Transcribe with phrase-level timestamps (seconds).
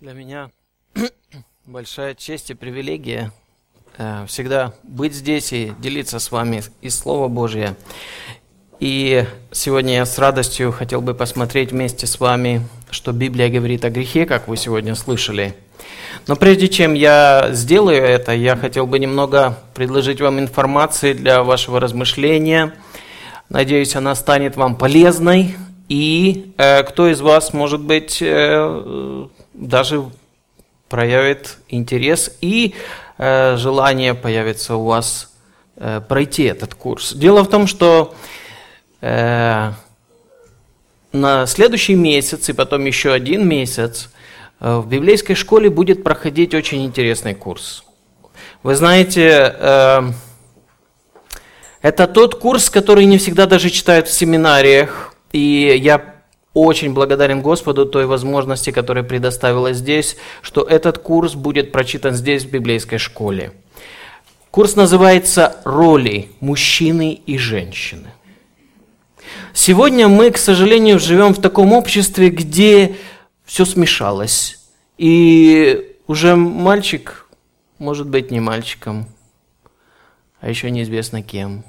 [0.00, 0.48] Для меня
[1.66, 3.32] большая честь и привилегия
[3.98, 7.76] э, всегда быть здесь и делиться с вами из Слова Божия.
[8.78, 13.90] И сегодня я с радостью хотел бы посмотреть вместе с вами, что Библия говорит о
[13.90, 15.54] грехе, как вы сегодня слышали.
[16.26, 21.78] Но прежде чем я сделаю это, я хотел бы немного предложить вам информации для вашего
[21.78, 22.72] размышления.
[23.50, 25.56] Надеюсь, она станет вам полезной.
[25.90, 29.26] И э, кто из вас, может быть, э,
[29.60, 30.10] даже
[30.88, 32.74] проявит интерес и
[33.18, 35.32] э, желание появится у вас
[35.76, 37.12] э, пройти этот курс.
[37.12, 38.14] Дело в том, что
[39.00, 39.72] э,
[41.12, 44.10] на следующий месяц и потом еще один месяц
[44.60, 47.84] э, в библейской школе будет проходить очень интересный курс.
[48.62, 50.02] Вы знаете, э,
[51.82, 56.09] это тот курс, который не всегда даже читают в семинариях, и я
[56.52, 62.50] очень благодарен Господу той возможности, которая предоставила здесь, что этот курс будет прочитан здесь, в
[62.50, 63.52] библейской школе.
[64.50, 68.08] Курс называется «Роли мужчины и женщины».
[69.52, 72.96] Сегодня мы, к сожалению, живем в таком обществе, где
[73.44, 74.58] все смешалось.
[74.98, 77.28] И уже мальчик
[77.78, 79.06] может быть не мальчиком,
[80.40, 81.64] а еще неизвестно кем.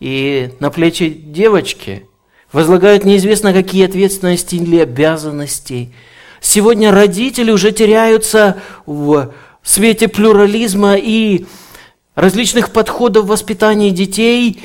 [0.00, 2.06] И на плечи девочки–
[2.52, 5.92] возлагают неизвестно какие ответственности или обязанности.
[6.40, 8.56] Сегодня родители уже теряются
[8.86, 11.46] в свете плюрализма и
[12.14, 14.62] различных подходов в воспитании детей,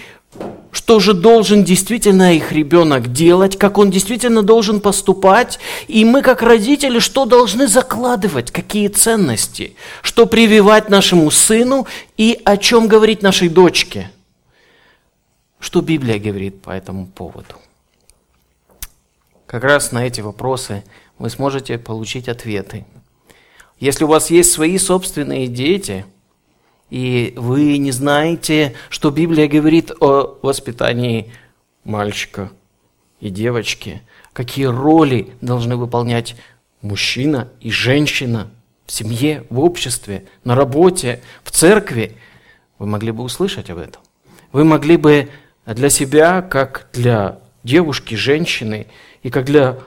[0.72, 6.42] что же должен действительно их ребенок делать, как он действительно должен поступать, и мы как
[6.42, 13.48] родители что должны закладывать, какие ценности, что прививать нашему сыну и о чем говорить нашей
[13.48, 14.12] дочке.
[15.60, 17.56] Что Библия говорит по этому поводу?
[19.56, 20.84] Как раз на эти вопросы
[21.18, 22.86] вы сможете получить ответы.
[23.80, 26.06] Если у вас есть свои собственные дети,
[26.90, 31.32] и вы не знаете, что Библия говорит о воспитании
[31.86, 32.52] мальчика
[33.22, 34.02] и девочки,
[34.34, 36.36] какие роли должны выполнять
[36.82, 38.52] мужчина и женщина
[38.86, 42.18] в семье, в обществе, на работе, в церкви,
[42.78, 44.02] вы могли бы услышать об этом.
[44.52, 45.30] Вы могли бы
[45.66, 48.88] для себя, как для девушки, женщины,
[49.26, 49.80] и как для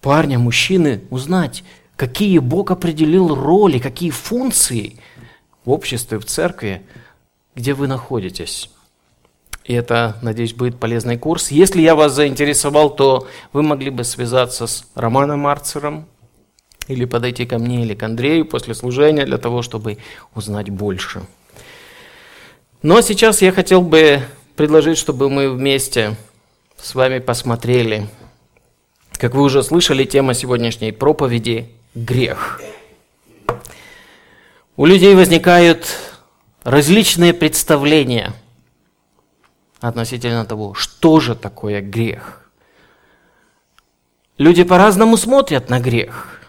[0.00, 1.64] парня, мужчины узнать,
[1.96, 5.00] какие Бог определил роли, какие функции
[5.64, 6.80] в обществе, в церкви,
[7.56, 8.70] где вы находитесь.
[9.64, 11.50] И это, надеюсь, будет полезный курс.
[11.50, 16.06] Если я вас заинтересовал, то вы могли бы связаться с Романом Марцером
[16.86, 19.98] или подойти ко мне или к Андрею после служения для того, чтобы
[20.36, 21.22] узнать больше.
[22.80, 24.22] Но сейчас я хотел бы
[24.54, 26.14] предложить, чтобы мы вместе
[26.80, 28.06] с вами посмотрели
[29.24, 32.60] как вы уже слышали, тема сегодняшней проповеди– грех.
[34.76, 35.86] У людей возникают
[36.62, 38.34] различные представления
[39.80, 42.50] относительно того, что же такое грех.
[44.36, 46.42] Люди по-разному смотрят на грех.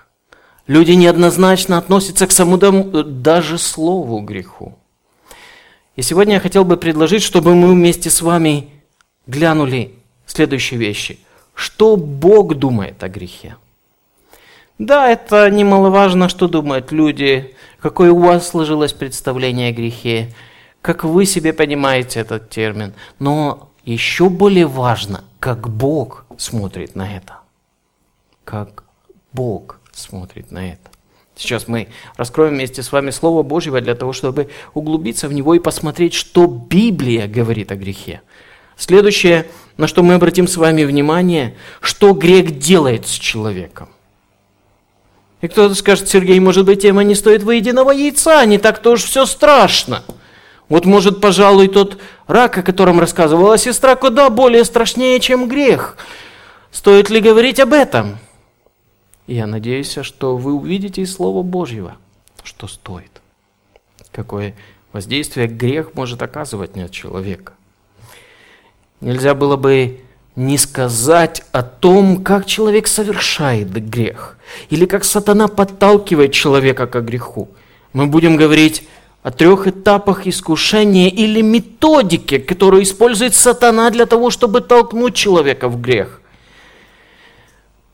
[0.68, 4.78] Люди неоднозначно относятся к самому даже слову греху.
[5.96, 8.70] И сегодня я хотел бы предложить, чтобы мы вместе с вами
[9.28, 9.94] глянули
[10.26, 11.20] следующие вещи.
[11.56, 13.56] Что Бог думает о грехе?
[14.78, 20.34] Да, это немаловажно, что думают люди, какое у вас сложилось представление о грехе,
[20.82, 22.94] как вы себе понимаете этот термин.
[23.20, 27.38] Но еще более важно, как Бог смотрит на это.
[28.44, 28.84] Как
[29.32, 30.92] Бог смотрит на это.
[31.38, 35.60] Сейчас мы раскроем вместе с вами Слово Божьего для того, чтобы углубиться в него и
[35.60, 38.22] посмотреть, что Библия говорит о грехе.
[38.78, 39.46] Следующее,
[39.78, 43.90] на что мы обратим с вами внимание, что грех делает с человеком.
[45.42, 49.26] И кто-то скажет, Сергей, может быть, тема не стоит выеденного яйца, не так-то уж все
[49.26, 50.04] страшно.
[50.70, 55.98] Вот, может, пожалуй, тот рак, о котором рассказывала сестра, куда более страшнее, чем грех.
[56.72, 58.18] Стоит ли говорить об этом?
[59.28, 61.98] Я надеюсь, что вы увидите из Слова Божьего,
[62.44, 63.22] что стоит.
[64.12, 64.56] Какое
[64.94, 67.55] воздействие грех может оказывать на человека.
[69.06, 70.00] Нельзя было бы
[70.36, 74.36] не сказать о том, как человек совершает грех,
[74.72, 77.48] или как сатана подталкивает человека к греху.
[77.94, 78.88] Мы будем говорить
[79.22, 85.80] о трех этапах искушения или методике, которую использует сатана для того, чтобы толкнуть человека в
[85.80, 86.20] грех.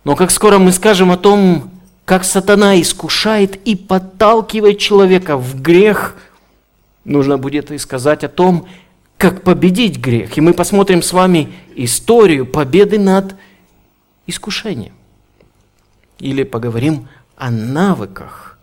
[0.06, 1.72] Но как скоро мы скажем о том,
[2.06, 6.16] как сатана искушает и подталкивает человека в грех,
[7.04, 8.66] нужно будет и сказать о том,
[9.22, 10.36] как победить грех.
[10.40, 13.36] И мы посмотрим с вами историю победы над
[14.26, 14.96] искушением.
[16.18, 18.58] Или поговорим о навыках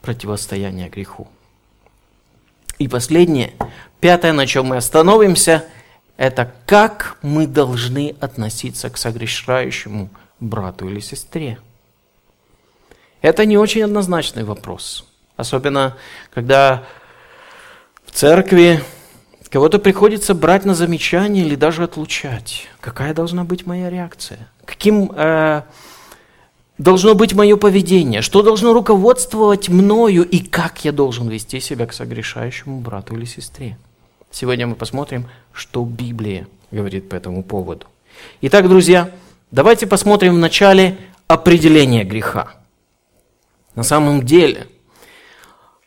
[0.00, 1.26] противостояния греху.
[2.78, 3.52] И последнее,
[3.98, 5.64] пятое, на чем мы остановимся,
[6.16, 10.08] это как мы должны относиться к согрешающему
[10.38, 11.58] брату или сестре.
[13.22, 15.04] Это не очень однозначный вопрос.
[15.36, 15.96] Особенно,
[16.32, 16.84] когда
[18.04, 18.84] в церкви
[19.56, 22.68] кого-то приходится брать на замечание или даже отлучать.
[22.78, 24.50] Какая должна быть моя реакция?
[24.66, 25.62] Каким э,
[26.76, 28.20] должно быть мое поведение?
[28.20, 33.78] Что должно руководствовать мною и как я должен вести себя к согрешающему брату или сестре?
[34.30, 37.86] Сегодня мы посмотрим, что Библия говорит по этому поводу.
[38.42, 39.10] Итак, друзья,
[39.52, 40.98] давайте посмотрим вначале
[41.28, 42.56] определение греха.
[43.74, 44.66] На самом деле,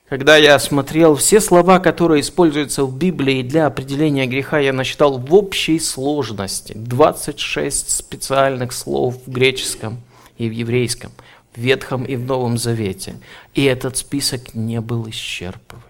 [0.09, 5.33] когда я смотрел все слова, которые используются в Библии для определения греха, я насчитал в
[5.35, 10.01] общей сложности 26 специальных слов в греческом
[10.39, 11.11] и в еврейском,
[11.53, 13.17] в Ветхом и в Новом Завете.
[13.53, 15.85] И этот список не был исчерпываем.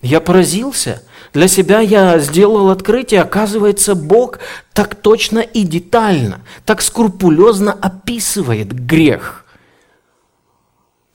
[0.00, 1.02] Я поразился.
[1.34, 3.20] Для себя я сделал открытие.
[3.20, 4.38] Оказывается, Бог
[4.72, 9.42] так точно и детально, так скрупулезно описывает грех–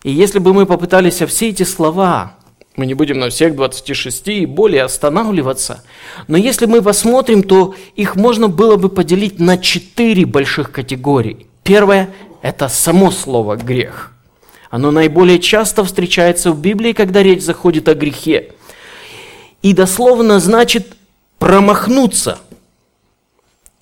[0.03, 2.35] и если бы мы попытались все эти слова,
[2.75, 5.83] мы не будем на всех 26 и более останавливаться,
[6.27, 11.47] но если мы посмотрим, то их можно было бы поделить на четыре больших категории.
[11.63, 12.09] Первое–
[12.41, 14.13] это само слово «грех».
[14.71, 18.53] Оно наиболее часто встречается в Библии, когда речь заходит о грехе.
[19.61, 20.95] И дословно значит
[21.39, 22.39] промахнуться.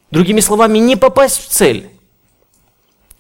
[0.10, 1.89] Другими словами, не попасть в цель.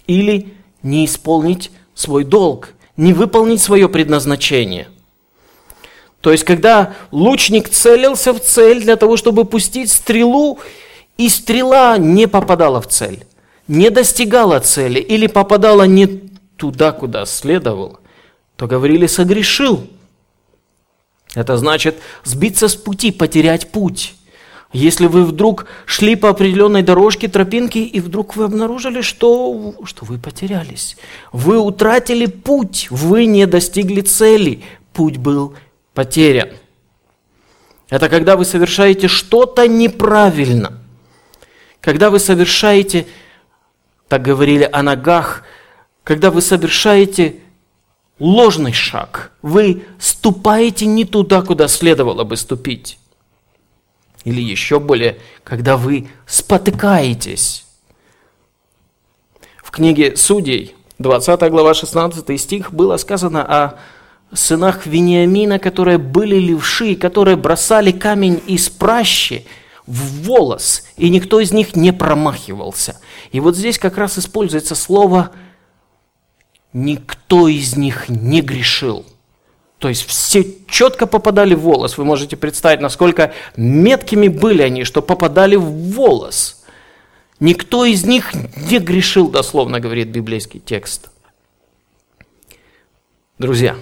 [0.07, 0.51] Или
[0.81, 4.89] не исполнить свой долг не выполнить свое предназначение.
[6.19, 10.59] То есть, когда лучник целился в цель для того, чтобы пустить стрелу,
[11.17, 13.25] и стрела не попадала в цель,
[13.69, 16.07] не достигала цели или попадала не
[16.57, 18.01] туда, куда следовало,
[18.57, 19.87] то говорили «согрешил».
[21.35, 24.15] Это значит сбиться с пути, потерять путь.
[24.71, 30.19] Если вы вдруг шли по определенной дорожке, тропинке, и вдруг вы обнаружили, что, что вы
[30.19, 30.95] потерялись.
[31.31, 34.63] Вы утратили путь, вы не достигли цели,
[34.93, 35.55] путь был
[35.95, 36.49] потерян.
[37.89, 40.79] Это когда вы совершаете что-то неправильно.
[41.81, 43.07] Когда вы совершаете,
[44.07, 45.43] так говорили о ногах,
[46.03, 47.37] когда вы совершаете
[48.19, 52.99] ложный шаг, вы ступаете не туда, куда следовало бы ступить.
[54.23, 57.65] Или еще более, когда вы спотыкаетесь.
[59.63, 63.79] В книге Судей, 20 глава, 16 стих, было сказано о
[64.33, 69.45] сынах Вениамина, которые были левши, которые бросали камень из пращи
[69.87, 72.99] в волос, и никто из них не промахивался.
[73.31, 75.31] И вот здесь как раз используется слово
[76.73, 79.05] «никто из них не грешил».
[79.79, 81.97] То есть все четко попадали в волос.
[81.97, 86.63] Вы можете представить, насколько меткими были они, что попадали в волос.
[87.39, 91.09] Никто из них не грешил, дословно говорит библейский текст.
[93.37, 93.77] Друзья,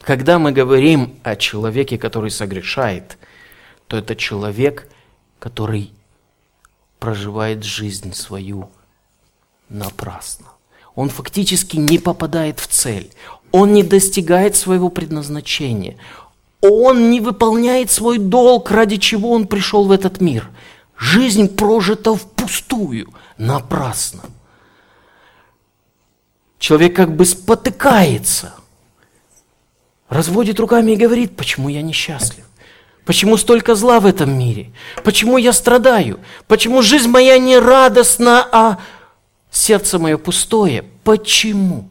[0.00, 3.18] когда мы говорим о человеке, который согрешает,
[3.88, 4.88] то это человек,
[5.40, 5.90] который
[7.00, 8.70] проживает жизнь свою
[9.68, 10.46] напрасно.
[10.94, 13.10] Он фактически не попадает в цель.
[13.56, 15.96] Он не достигает своего предназначения.
[16.60, 20.50] Он не выполняет свой долг, ради чего он пришел в этот мир.
[20.98, 24.24] Жизнь прожита впустую, напрасно.
[26.58, 28.52] Человек как бы спотыкается,
[30.10, 32.44] разводит руками и говорит, почему я несчастлив?
[33.06, 34.70] Почему столько зла в этом мире?
[35.02, 36.20] Почему я страдаю?
[36.46, 38.80] Почему жизнь моя не радостна, а
[39.50, 40.84] сердце мое пустое?
[41.04, 41.88] Почему?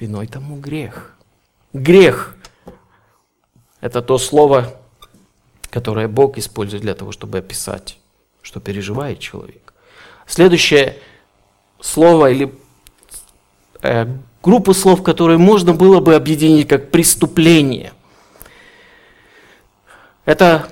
[0.00, 1.14] Виной тому грех.
[1.72, 2.36] Грех–
[3.80, 4.74] это то слово,
[5.70, 7.98] которое Бог использует для того, чтобы описать,
[8.42, 9.72] что переживает человек.
[10.26, 10.98] Следующее
[11.80, 12.54] слово или
[13.82, 14.06] э,
[14.42, 17.92] группу слов, которые можно было бы объединить как преступление.
[20.24, 20.68] Это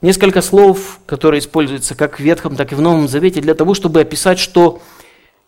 [0.00, 4.00] несколько слов, которые используются как в Ветхом, так и в Новом Завете для того, чтобы
[4.00, 4.80] описать, что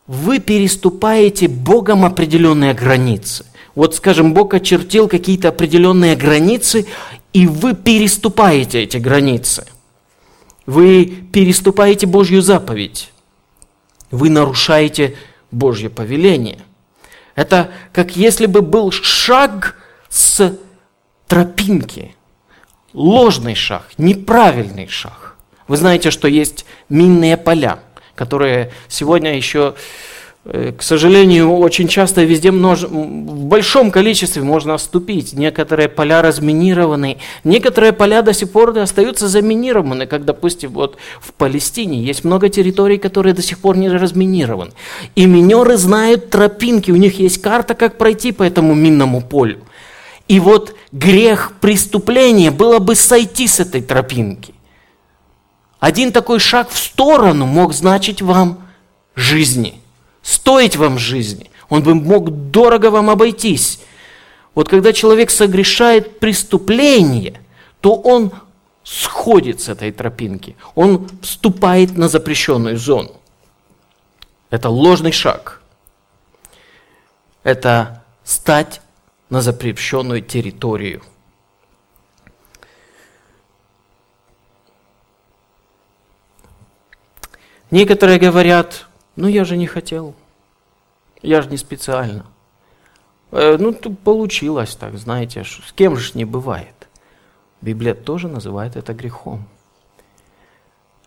[0.07, 3.45] вы переступаете Богом определенные границы.
[3.75, 6.87] Вот, скажем, Бог очертил какие-то определенные границы,
[7.33, 9.67] и вы переступаете эти границы.
[10.65, 13.13] Вы переступаете Божью заповедь.
[14.11, 15.17] Вы нарушаете
[15.51, 16.61] Божье повеление.
[17.35, 19.77] Это как если бы был шаг
[20.09, 20.59] с
[21.27, 22.15] тропинки.
[22.95, 25.37] Ложный шаг, неправильный шаг.
[25.69, 27.81] Вы знаете, что есть минные поля–
[28.17, 29.75] которые сегодня еще
[30.49, 32.83] Э, к сожалению, очень часто везде множ...
[32.83, 35.33] в большом количестве можно оступить.
[35.33, 42.01] Некоторые поля разминированы, некоторые поля до сих пор остаются заминированы, как, допустим, вот в Палестине
[42.01, 44.71] есть много территорий, которые до сих пор не разминированы.
[45.17, 49.59] И минеры знают тропинки, у них есть карта, как пройти по этому минному полю.
[50.29, 54.56] И вот грех преступления было бы сойти с этой тропинки.
[55.81, 58.67] Один такой шаг в сторону мог значить вам
[59.15, 59.81] жизни–
[60.27, 61.51] стоить вам жизни.
[61.69, 63.81] Он бы мог дорого вам обойтись.
[64.55, 67.41] Вот когда человек согрешает преступление,
[67.81, 68.33] то он
[68.83, 70.57] сходит с этой тропинки.
[70.75, 73.13] Он вступает на запрещенную зону.
[74.51, 75.63] Это ложный шаг.
[77.45, 78.81] Это стать
[79.31, 81.03] на запрещенную территорию.
[87.71, 90.15] Некоторые говорят, ну я же не хотел.
[91.23, 92.27] Я же не специально.
[93.33, 96.89] Э, ну, получилось так, знаете, с кем же не бывает.
[97.61, 99.47] Библия тоже называет это грехом.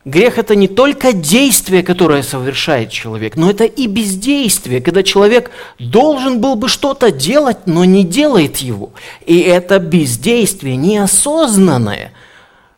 [0.05, 6.39] Грех– это не только действие, которое совершает человек, но это и бездействие, когда человек должен
[6.39, 8.91] был бы что-то делать, но не делает его.
[9.25, 12.13] И это бездействие, неосознанное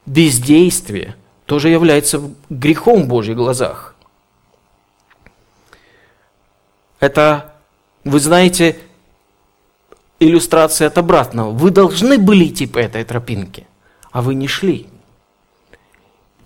[0.08, 1.16] бездействие,
[1.52, 3.94] тоже является грехом в Божьих глазах.
[7.02, 7.54] Это,
[8.06, 8.80] вы знаете,
[10.22, 11.52] иллюстрация от обратного.
[11.52, 13.68] Вы должны были идти по этой тропинке,
[14.14, 14.88] а вы не шли.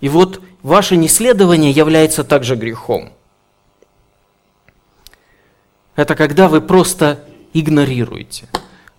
[0.00, 3.12] И вот ваше неследование является также грехом.
[5.94, 8.48] Это когда вы просто игнорируете.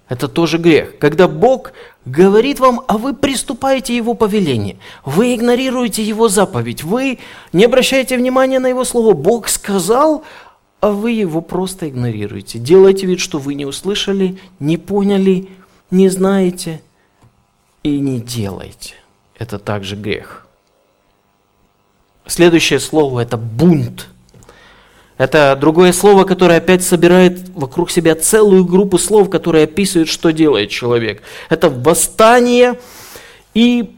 [0.08, 1.00] Это тоже грех.
[1.00, 1.74] Когда Бог
[2.08, 7.20] говорит вам, а вы приступаете Его повеление, вы игнорируете Его заповедь, вы
[7.54, 9.14] не обращаете внимания на Его слово.
[9.14, 10.24] Бог сказал,
[10.80, 12.60] а вы его просто игнорируете.
[12.60, 15.50] Делаете вид, что вы не услышали, не поняли,
[15.90, 16.82] не знаете
[17.84, 18.96] и не делаете.
[19.38, 20.46] Это также грех.
[22.26, 24.10] Следующее слово– это бунт.
[25.18, 30.70] Это другое слово, которое опять собирает вокруг себя целую группу слов, которые описывают, что делает
[30.70, 31.24] человек.
[31.50, 32.80] Это восстание
[33.54, 33.96] и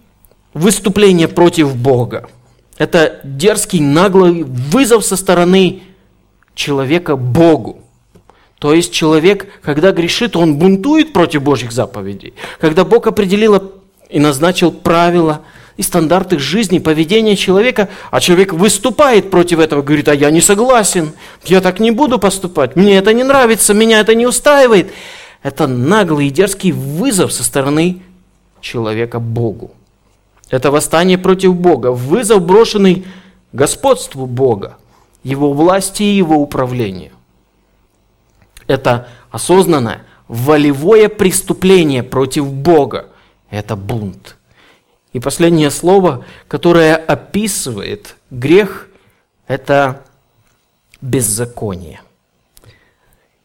[0.53, 2.29] выступление против Бога.
[2.77, 5.81] Это дерзкий, наглый вызов со стороны
[6.55, 7.83] человека Богу.
[8.57, 12.33] То есть человек, когда грешит, он бунтует против Божьих заповедей.
[12.59, 13.73] Когда Бог определил
[14.09, 15.41] и назначил правила
[15.79, 21.13] и стандарты жизни, поведения человека, а человек выступает против этого, говорит, а я не согласен,
[21.45, 24.91] я так не буду поступать, мне это не нравится, меня это не устраивает.
[25.41, 28.01] Это наглый и дерзкий вызов со стороны
[28.59, 29.71] человека Богу.
[30.49, 33.05] Это восстание против Бога, вызов, брошенный
[33.53, 34.75] господству Бога
[35.23, 37.13] его власти и его управлению.
[38.67, 43.05] Это осознанное, волевое преступление против Бога.
[43.49, 44.35] Это бунт.
[45.13, 48.87] И последнее слово, которое описывает грех,
[49.47, 50.03] это
[51.01, 52.01] беззаконие.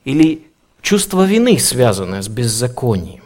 [0.04, 0.50] Или
[0.82, 3.24] чувство вины, связанное с беззаконием.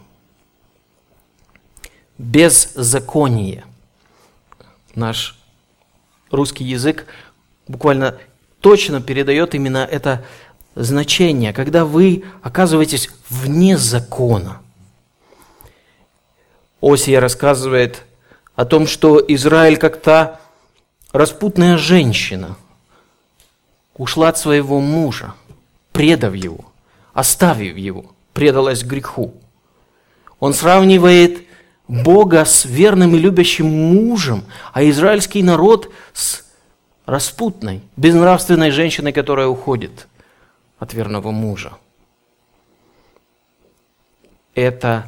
[2.16, 3.64] Беззаконие.
[4.94, 5.36] Наш
[6.30, 7.06] русский язык
[7.66, 8.18] буквально
[8.60, 10.24] точно передает именно это
[10.76, 14.60] значение, когда вы оказываетесь вне закона.
[16.80, 18.04] Осия рассказывает
[18.58, 20.40] о том, что Израиль как то
[21.12, 22.56] распутная женщина
[23.96, 25.34] ушла от своего мужа,
[25.92, 26.64] предав его,
[27.12, 29.32] оставив его, предалась греху.
[30.40, 31.46] Он сравнивает
[31.86, 36.44] Бога с верным и любящим мужем, а израильский народ с
[37.06, 40.08] распутной, безнравственной женщиной, которая уходит
[40.80, 41.74] от верного мужа.
[44.56, 45.04] Это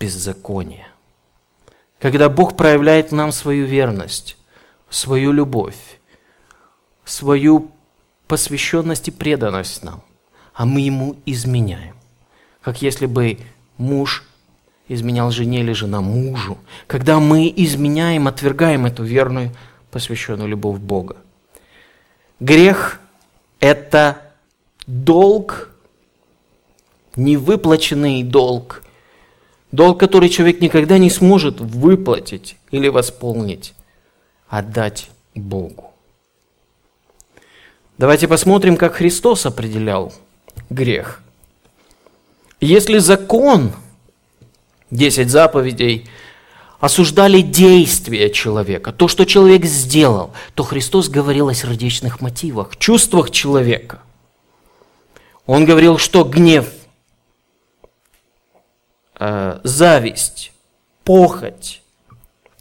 [0.00, 0.87] беззаконие.
[1.98, 4.36] Когда Бог проявляет нам свою верность,
[4.88, 5.98] свою любовь,
[7.04, 7.70] свою
[8.26, 10.02] посвященность и преданность нам,
[10.54, 11.94] а мы ему изменяем.
[12.62, 13.38] Как если бы
[13.78, 14.24] муж
[14.88, 16.58] изменял жене или жена мужу.
[16.86, 19.54] Когда мы изменяем, отвергаем эту верную,
[19.90, 21.16] посвященную любовь Бога.
[22.40, 23.00] Грех–
[23.60, 24.32] это
[24.86, 25.70] долг,
[27.16, 28.82] невыплаченный долг,
[29.72, 33.74] долг, который человек никогда не сможет выплатить или восполнить,
[34.48, 35.92] отдать Богу.
[37.98, 40.12] Давайте посмотрим, как Христос определял
[40.70, 41.20] грех.
[42.60, 43.72] Если закон,
[44.90, 46.08] 10 заповедей,
[46.80, 54.00] осуждали действия человека, то, что человек сделал, то Христос говорил о сердечных мотивах, чувствах человека.
[55.46, 56.68] Он говорил, что гнев,
[59.18, 60.52] э, зависть,
[61.04, 61.82] похоть,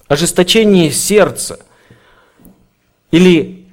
[0.08, 1.60] ожесточение сердца
[3.12, 3.66] или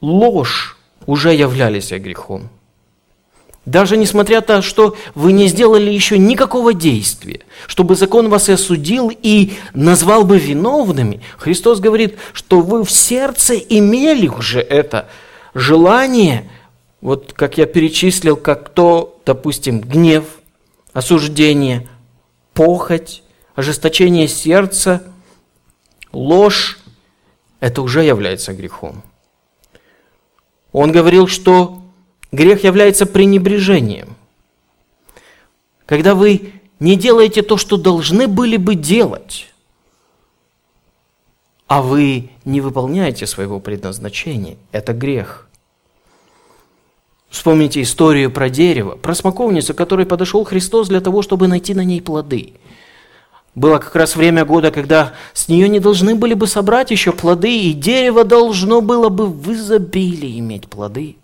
[0.00, 0.76] ложь
[1.06, 2.50] уже являлись грехом.
[3.66, 8.52] Даже несмотря на то, что вы не сделали еще никакого действия, чтобы закон вас и
[8.52, 15.08] осудил и назвал бы виновными, Христос говорит, что вы в сердце имели уже это
[15.54, 16.50] желание,
[17.00, 20.24] вот как я перечислил, как то, допустим, гнев,
[20.92, 21.88] осуждение,
[22.54, 23.22] похоть,
[23.54, 25.02] ожесточение сердца,
[26.12, 26.78] ложь,
[27.60, 29.02] это уже является грехом.
[30.72, 31.84] Он говорил, что
[32.34, 34.16] Грех является пренебрежением.
[35.86, 39.46] Когда вы не делаете то, что должны были бы делать,
[41.68, 45.48] а вы не выполняете своего предназначения, это грех.
[47.34, 51.82] Вспомните историю про дерево, про смоковницу, к которой подошел Христос для того, чтобы найти на
[51.82, 52.52] ней плоды.
[53.56, 57.52] Было как раз время года, когда с нее не должны были бы собрать еще плоды,
[57.52, 61.16] и дерево должно было бы в изобилии иметь плоды.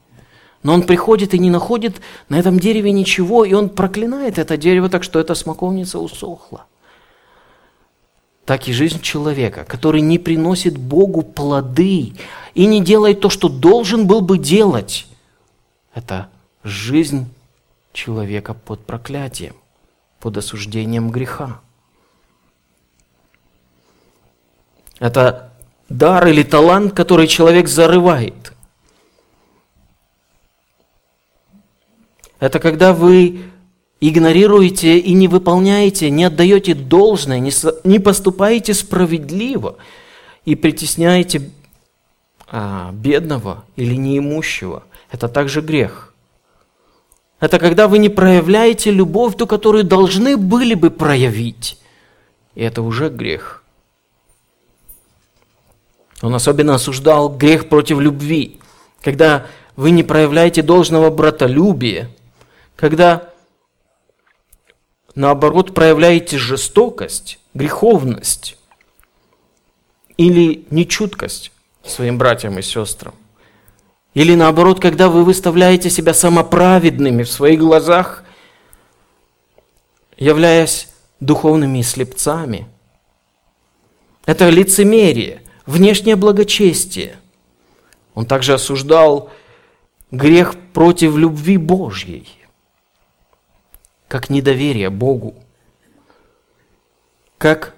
[0.65, 4.89] Но он приходит и не находит на этом дереве ничего, и он проклинает это дерево
[4.89, 6.65] так, что эта смоковница усохла.
[8.45, 12.15] Так и жизнь человека, который не приносит Богу плоды
[12.55, 15.07] и не делает то, что должен был бы делать.
[15.95, 16.29] Это
[16.63, 17.33] жизнь
[17.93, 19.55] человека под проклятием,
[20.19, 21.61] под осуждением греха.
[24.99, 25.53] Это
[25.89, 28.53] дар или талант, который человек зарывает–
[32.41, 33.43] Это когда вы
[34.01, 39.77] игнорируете и не выполняете, не отдаете должное, не, поступаете справедливо
[40.47, 41.51] и притесняете
[42.49, 44.85] а, бедного или неимущего.
[45.11, 46.15] Это также грех.
[47.41, 51.79] Это когда вы не проявляете любовь, ту, которую должны были бы проявить.
[52.55, 53.65] И это уже грех.
[56.23, 58.61] Он особенно осуждал грех против любви,
[59.01, 62.11] когда вы не проявляете должного братолюбия,
[62.77, 63.31] когда
[65.15, 68.59] наоборот проявляете жестокость, греховность
[70.19, 73.15] или нечуткость своим братьям и сестрам.
[74.15, 78.25] Или наоборот, когда вы выставляете себя самоправедными в своих глазах,
[80.17, 80.89] являясь
[81.21, 82.67] духовными слепцами.
[84.27, 87.17] Это лицемерие, внешнее благочестие.
[88.15, 89.31] Он также осуждал
[90.11, 92.29] грех против любви Божьей
[94.11, 95.37] как недоверие Богу,
[97.39, 97.77] как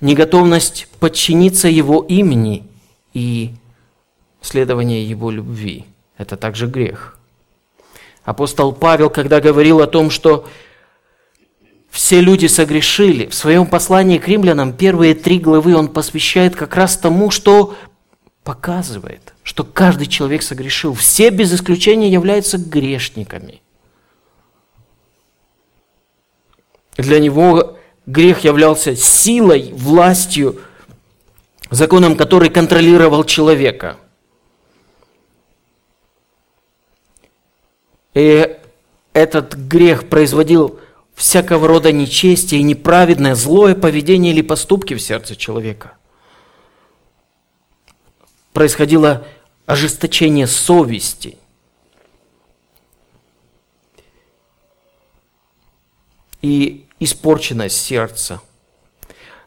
[0.00, 2.66] неготовность подчиниться Его имени
[3.14, 3.54] и
[4.42, 5.86] следование Его любви.
[6.18, 7.18] Это также грех.
[8.24, 10.46] Апостол Павел, когда говорил о том, что
[11.90, 16.96] все люди согрешили, в своем послании к римлянам первые три главы он посвящает как раз
[16.96, 17.74] тому, что
[18.44, 20.94] показывает, что каждый человек согрешил.
[20.94, 23.60] Все без исключения являются грешниками.
[26.96, 27.76] Для него
[28.06, 30.60] грех являлся силой, властью,
[31.70, 33.96] законом, который контролировал человека.
[38.14, 38.58] И
[39.12, 40.80] этот грех производил
[41.14, 45.96] всякого рода нечестие и неправедное, злое поведение или поступки в сердце человека.
[48.52, 49.26] Происходило
[49.66, 51.38] ожесточение совести.
[56.40, 58.40] И испорченность сердца.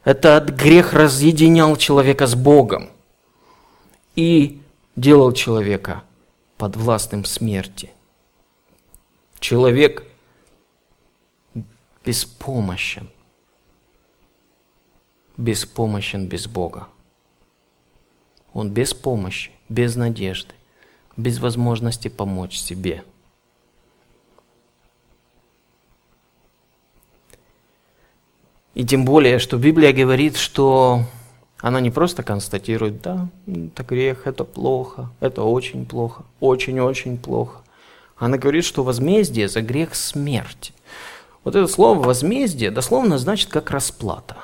[0.06, 2.89] Этот грех разъединял человека с Богом
[4.15, 4.62] и
[4.95, 6.04] делал человека
[6.58, 7.91] подвластным смерти.
[9.39, 10.04] Человек
[12.06, 13.10] беспомощен.
[15.38, 16.88] Беспомощен без Бога.
[18.54, 20.54] Он без помощи, без надежды,
[21.17, 23.04] без возможности помочь себе–
[28.76, 31.06] И тем более, что Библия говорит, что
[31.60, 37.62] она не просто констатирует, да, это грех, это плохо, это очень плохо, очень-очень плохо.
[38.17, 40.73] Она говорит, что возмездие за грех– смерть.
[41.43, 44.38] Вот это слово «возмездие» дословно значит как расплата.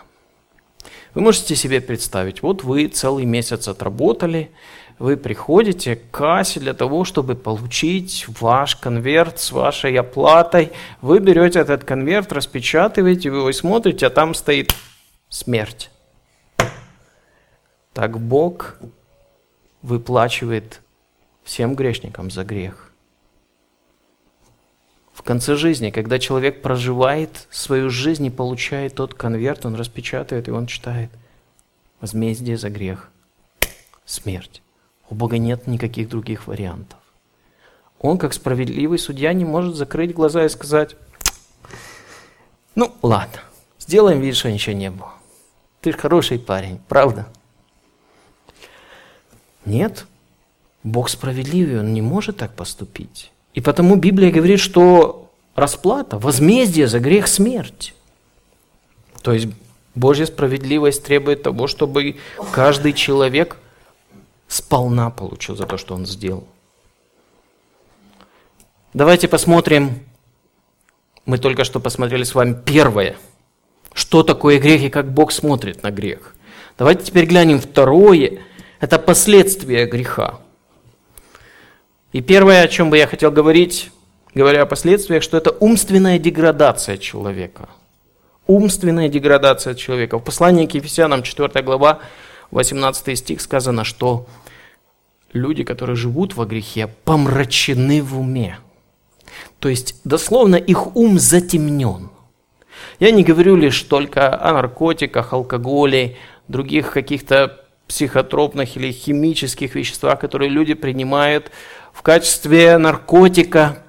[1.13, 4.51] Вы можете себе представить, вот вы целый месяц отработали,
[4.99, 10.71] вы приходите к кассе для того, чтобы получить ваш конверт с вашей оплатой.
[11.01, 14.75] Вы берете этот конверт, распечатываете его смотрите, а там стоит
[15.27, 15.89] смерть.
[17.93, 18.77] Так Бог
[19.81, 20.81] выплачивает
[21.43, 22.90] всем грешникам за грех.
[25.21, 30.51] В конце жизни, когда человек проживает свою жизнь и получает тот конверт, он распечатывает и
[30.51, 31.11] он читает
[31.99, 33.11] возмездие за грех–
[34.05, 34.63] смерть.
[35.11, 36.97] У Бога нет никаких других вариантов.
[37.99, 40.95] Он, как справедливый судья, не может закрыть глаза и сказать,
[42.73, 43.41] ну ладно,
[43.77, 45.13] сделаем вид, что ничего не было.
[45.81, 47.27] Ты хороший парень, правда?
[49.65, 50.07] Нет,
[50.81, 53.31] Бог справедливый, Он не может так поступить.
[53.53, 57.93] И потому Библия говорит, что расплата, возмездие за грех– смерть.
[59.21, 59.47] То есть
[59.93, 62.17] Божья справедливость требует того, чтобы
[62.51, 63.57] каждый человек
[64.47, 66.47] сполна получил за то, что он сделал.
[68.93, 69.99] Давайте посмотрим,
[71.25, 73.15] мы только что посмотрели с вами первое,
[73.93, 76.35] что такое грех и как Бог смотрит на грех.
[76.77, 78.39] Давайте теперь глянем второе,
[78.79, 80.39] это последствия греха.
[82.11, 83.91] И первое, о чем бы я хотел говорить,
[84.33, 87.69] говоря о последствиях, что это умственная деградация человека.
[88.47, 90.17] Умственная деградация человека.
[90.17, 91.99] В послании к Ефесянам 4 глава,
[92.51, 94.27] 18 стих сказано, что
[95.31, 98.57] люди, которые живут во грехе, помрачены в уме.
[99.59, 102.09] То есть, дословно, их ум затемнен.
[102.99, 106.17] Я не говорю лишь только о наркотиках, алкоголе,
[106.49, 111.51] других каких-то психотропных или химических веществах, которые люди принимают
[111.93, 113.79] в качестве наркотика,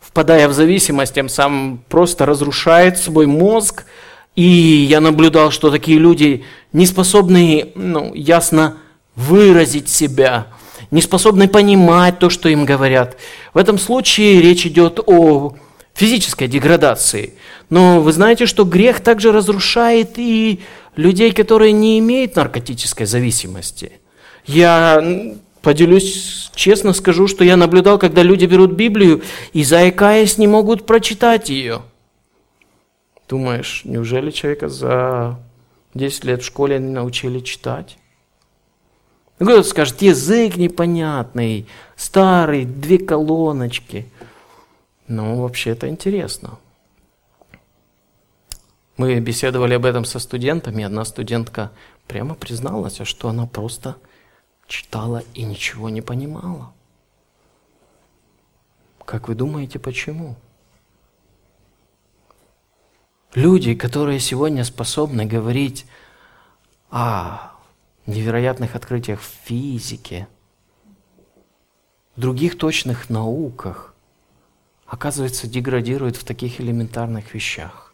[0.00, 3.84] впадая в зависимость, тем самым просто разрушает свой мозг.
[4.36, 8.78] И я наблюдал, что такие люди не способны ну, ясно
[9.16, 10.48] выразить себя,
[10.90, 13.16] не способны понимать то, что им говорят.
[13.52, 15.54] В этом случае речь идет о
[15.94, 17.34] физической деградации.
[17.70, 20.60] Но вы знаете, что грех также разрушает и
[20.96, 23.92] людей, которые не имеют наркотической зависимости.
[24.46, 25.02] Я
[25.64, 29.22] поделюсь, честно скажу, что я наблюдал, когда люди берут Библию
[29.52, 31.82] и, заикаясь, не могут прочитать ее.
[33.28, 35.40] Думаешь, неужели человека за
[35.94, 37.96] 10 лет в школе не научили читать?
[39.36, 44.06] Кто-то скажет, язык непонятный, старый, две колоночки.
[45.08, 46.58] Ну, вообще это интересно.
[48.96, 51.72] Мы беседовали об этом со студентами, одна студентка
[52.06, 53.96] прямо призналась, что она просто
[54.66, 56.72] читала и ничего не понимала.
[59.04, 60.36] Как вы думаете, почему?
[63.34, 65.86] Люди, которые сегодня способны говорить
[66.90, 67.52] о
[68.06, 70.28] невероятных открытиях в физике,
[72.14, 73.94] в других точных науках,
[74.86, 77.92] оказывается, деградируют в таких элементарных вещах.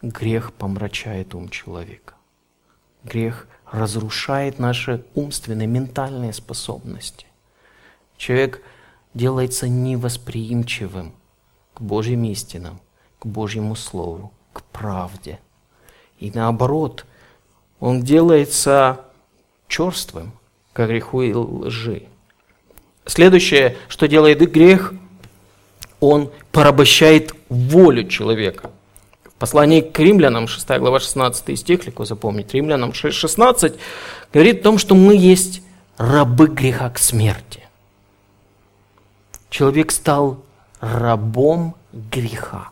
[0.00, 2.14] Грех помрачает ум человека.
[3.02, 7.26] Грех разрушает наши умственные, ментальные способности.
[8.16, 8.62] Человек
[9.14, 11.12] делается невосприимчивым
[11.74, 12.80] к Божьим истинам,
[13.18, 15.38] к Божьему Слову, к правде.
[16.18, 17.06] И наоборот,
[17.80, 19.04] он делается
[19.68, 20.32] черствым
[20.72, 22.04] к греху и лжи.
[23.04, 24.92] Следующее, что делает грех,
[26.00, 28.70] он порабощает волю человека.
[29.38, 33.78] В послании к римлянам, 6 глава 16 стих, легко запомнить, римлянам 6.16,
[34.32, 35.62] говорит о том, что мы есть
[35.96, 37.62] рабы греха к смерти.
[39.48, 40.42] Человек стал
[40.80, 42.70] рабом греха.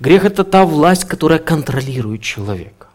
[0.00, 2.85] Грех– это та власть, которая контролирует человека.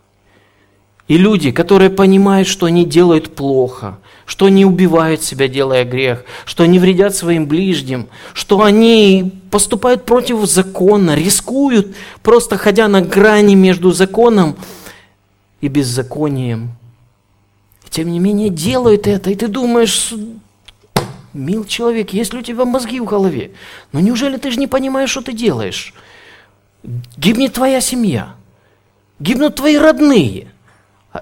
[1.11, 6.63] И люди, которые понимают, что они делают плохо, что они убивают себя, делая грех, что
[6.63, 11.93] они вредят своим ближним, что они поступают против закона, рискуют,
[12.23, 14.55] просто ходя на грани между законом
[15.59, 16.71] и беззаконием.
[17.85, 20.13] И тем не менее делают это, и ты думаешь,
[21.33, 23.51] мил человек, есть ли у тебя мозги в голове?
[23.91, 25.93] Но неужели ты же не понимаешь, что ты делаешь?
[27.17, 28.35] Гибнет твоя семья,
[29.19, 30.47] гибнут твои родные–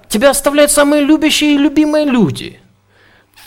[0.08, 2.60] Тебя оставляют самые любящие и любимые люди.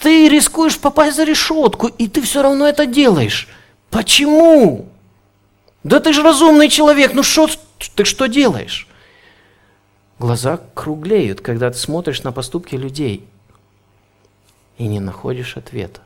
[0.02, 3.48] Ты рискуешь попасть за решетку, и ты все равно это делаешь.
[3.90, 4.90] Почему?
[5.84, 7.50] Да ты же разумный человек, ну что
[7.96, 8.88] ты что делаешь?
[10.20, 13.26] Глаза круглеют, когда ты смотришь на поступки людей
[14.78, 16.02] и не находишь ответа,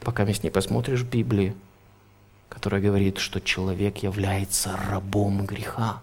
[0.00, 1.54] пока не посмотришь Библию,
[2.48, 6.02] которая говорит, что человек является рабом греха.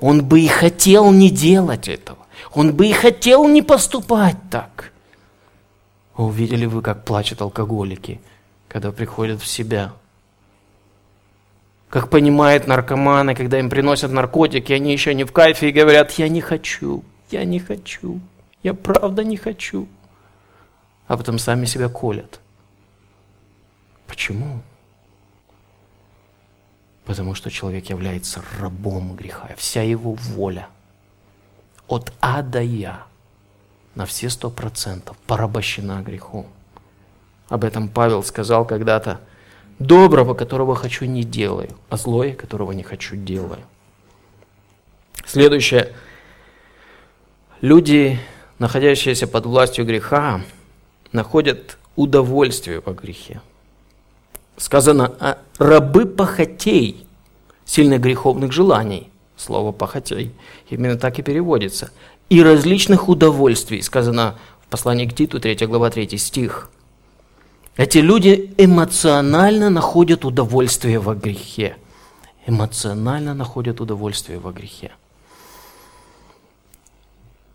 [0.00, 2.23] Он бы и хотел не делать этого.
[2.52, 4.92] Он бы и хотел не поступать так.
[6.16, 8.20] Увидели вы, как плачут алкоголики,
[8.68, 9.92] когда приходят в себя?
[11.94, 16.28] как понимают наркоманы, когда им приносят наркотики, они еще не в кайфе и говорят, я
[16.28, 18.20] не хочу, я не хочу,
[18.64, 19.86] я правда не хочу.
[21.06, 22.40] А потом сами себя колят.
[24.08, 24.60] Почему?
[27.04, 29.50] Потому что человек является рабом греха.
[29.56, 30.66] Вся его воля
[31.88, 33.04] от А до Я
[33.94, 36.46] на все сто процентов порабощена грехом.
[37.48, 39.20] Об этом Павел сказал когда-то–
[39.78, 43.60] Доброго, которого хочу, не делаю, а злое, которого не хочу, делаю.
[45.26, 45.92] Следующее.
[47.60, 48.20] Люди,
[48.58, 50.42] находящиеся под властью греха,
[51.12, 53.40] находят удовольствие во грехе.
[54.56, 57.04] Сказано, а рабы похотей,
[57.64, 59.10] сильно греховных желаний.
[59.36, 60.32] Слово «похотей»
[60.68, 61.90] именно так и переводится.
[62.30, 66.70] И различных удовольствий, сказано в послании к Титу, 3 глава, 3 стих.
[67.76, 71.76] Эти люди эмоционально находят удовольствие во грехе.
[72.46, 74.92] Эмоционально находят удовольствие во грехе.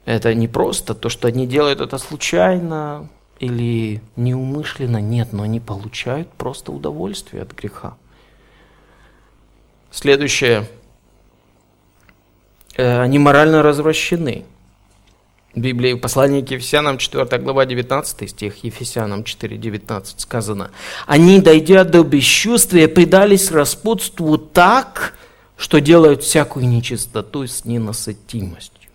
[0.06, 3.08] Это не просто то, что они делают это случайно
[3.40, 7.96] или неумышленно, нет, но они получают просто удовольствие от греха.
[9.92, 10.68] Следующее.
[12.80, 14.46] Э, они морально развращены.
[15.54, 20.72] В Библии, к Ефесянам, 4 глава, 19 стих, Ефесянам 4, 19 сказано,
[21.06, 25.16] «Они, дойдя до бесчувствия, предались распутству так,
[25.58, 28.90] что делают всякую нечистоту с ненасытимостью».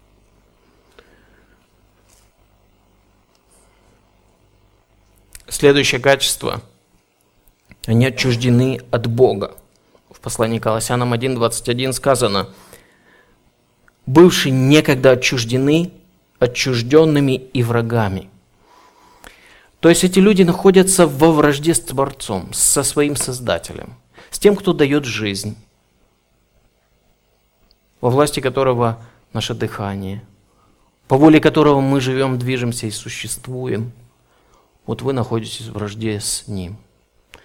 [5.47, 6.63] Следующее качество.
[7.85, 9.57] Они отчуждены от Бога.
[10.11, 12.49] В послании к Колоссянам 1, 21 сказано,
[14.07, 15.93] «Бывшие некогда отчуждены
[16.39, 18.29] отчужденными и врагами.
[19.81, 23.95] То есть эти люди находятся во вражде с Творцом, со своим Создателем,
[24.31, 25.57] с тем, кто дает жизнь,
[28.01, 30.23] во власти которого наше дыхание,
[31.09, 33.93] по воле которого мы живем, движемся и существуем.
[34.87, 36.77] Вот вы находитесь в вражде с Ним.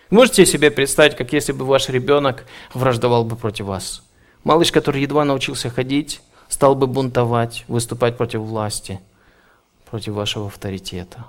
[0.09, 4.03] Можете себе представить, как если бы ваш ребенок враждовал бы против вас?
[4.43, 8.99] Малыш, который едва научился ходить, стал бы бунтовать, выступать против власти,
[9.89, 11.25] против вашего авторитета.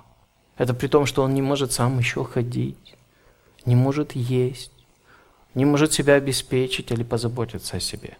[0.57, 2.95] Это при том, что он не может сам еще ходить,
[3.65, 4.71] не может есть,
[5.55, 8.17] не может себя обеспечить или позаботиться о себе.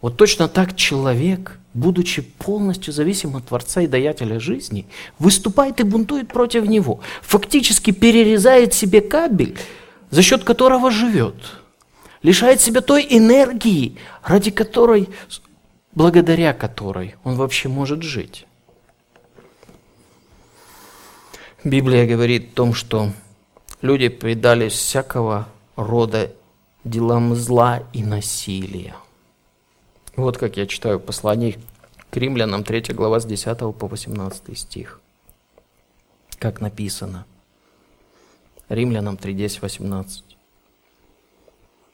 [0.00, 4.86] Вот точно так человек, будучи полностью зависим от Творца и Даятеля жизни,
[5.18, 9.56] выступает и бунтует против него, фактически перерезает себе кабель,
[10.10, 11.36] за счет которого живет,
[12.22, 15.08] лишает себя той энергии, ради которой
[15.94, 18.46] благодаря которой он вообще может жить.
[21.62, 23.10] Библия говорит о том, что
[23.80, 26.32] люди предались всякого рода
[26.84, 28.94] делам зла и насилия.
[30.16, 31.58] Вот как я читаю послание
[32.10, 35.00] к римлянам 3 глава с 10 по 18 стих.
[36.38, 37.24] Как написано.
[38.68, 40.24] Римлянам 3, 10, 18.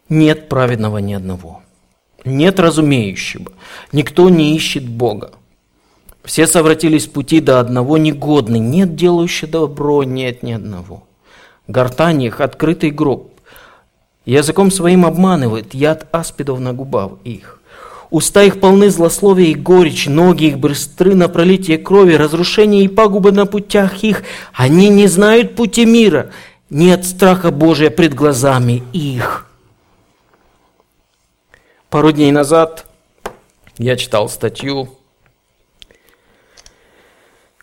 [0.08, 1.62] «Нет праведного ни одного,
[2.24, 3.52] нет разумеющего.
[3.92, 5.32] Никто не ищет Бога.
[6.24, 8.58] Все совратились в пути до одного негодный.
[8.58, 11.04] Нет делающего добро, нет ни одного.
[11.66, 13.30] Гортань их– открытый гроб.
[14.26, 17.60] Языком своим обманывает, яд аспидов на губах их.
[18.10, 23.30] Уста их полны злословия и горечь, ноги их быстры на пролитие крови, разрушение и пагубы
[23.30, 24.24] на путях их.
[24.52, 26.30] Они не знают пути мира,
[26.70, 29.46] нет страха Божия пред глазами их.
[31.90, 32.86] Пару дней назад
[33.76, 34.96] я читал статью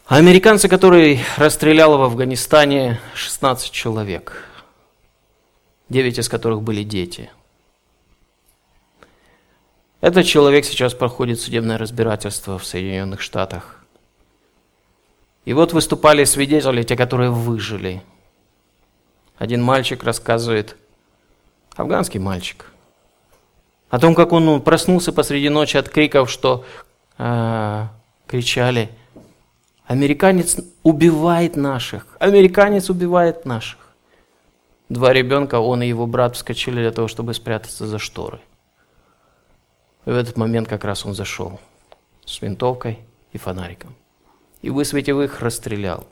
[0.05, 4.43] американца, который расстрелял в Афганистане 16 человек,
[5.87, 7.31] 9 из которых были дети.
[10.01, 13.81] Этот человек сейчас проходит судебное разбирательство в Соединенных Штатах.
[15.45, 18.03] И вот выступали свидетели, те, которые выжили.
[19.37, 20.75] Один мальчик рассказывает,
[21.77, 22.65] афганский мальчик–
[23.89, 26.65] о том, как он ну, проснулся посреди ночи от криков, что
[27.17, 27.87] э,
[28.27, 28.89] кричали,
[29.85, 33.79] американец убивает наших, американец убивает наших.
[34.89, 38.39] Два ребенка, он и его брат вскочили для того, чтобы спрятаться за шторы.
[40.05, 41.59] И в этот момент как раз он зашел
[42.25, 42.99] с винтовкой
[43.33, 43.95] и фонариком.
[44.61, 46.07] И, высветив их, расстрелял.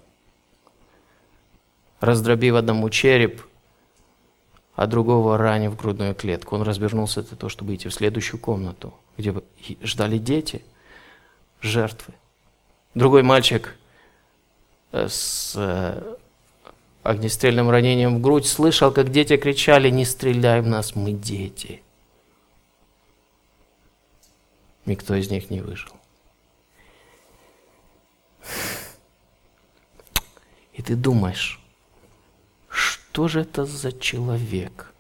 [2.02, 3.42] Раздробив одному череп–
[4.76, 6.56] а другого ранив грудную клетку.
[6.56, 9.34] Он развернулся для того, чтобы идти в следующую комнату, где
[9.82, 10.64] ждали дети,
[11.62, 12.14] жертвы.
[12.94, 13.76] Другой мальчик
[14.92, 16.16] э, с э,
[17.04, 21.82] огнестрельным ранением в грудь слышал, как дети кричали «Не стреляй в нас, мы дети!»
[24.86, 25.92] Никто из них не выжил.
[30.74, 31.60] И ты думаешь,
[33.16, 34.94] что же это за человек?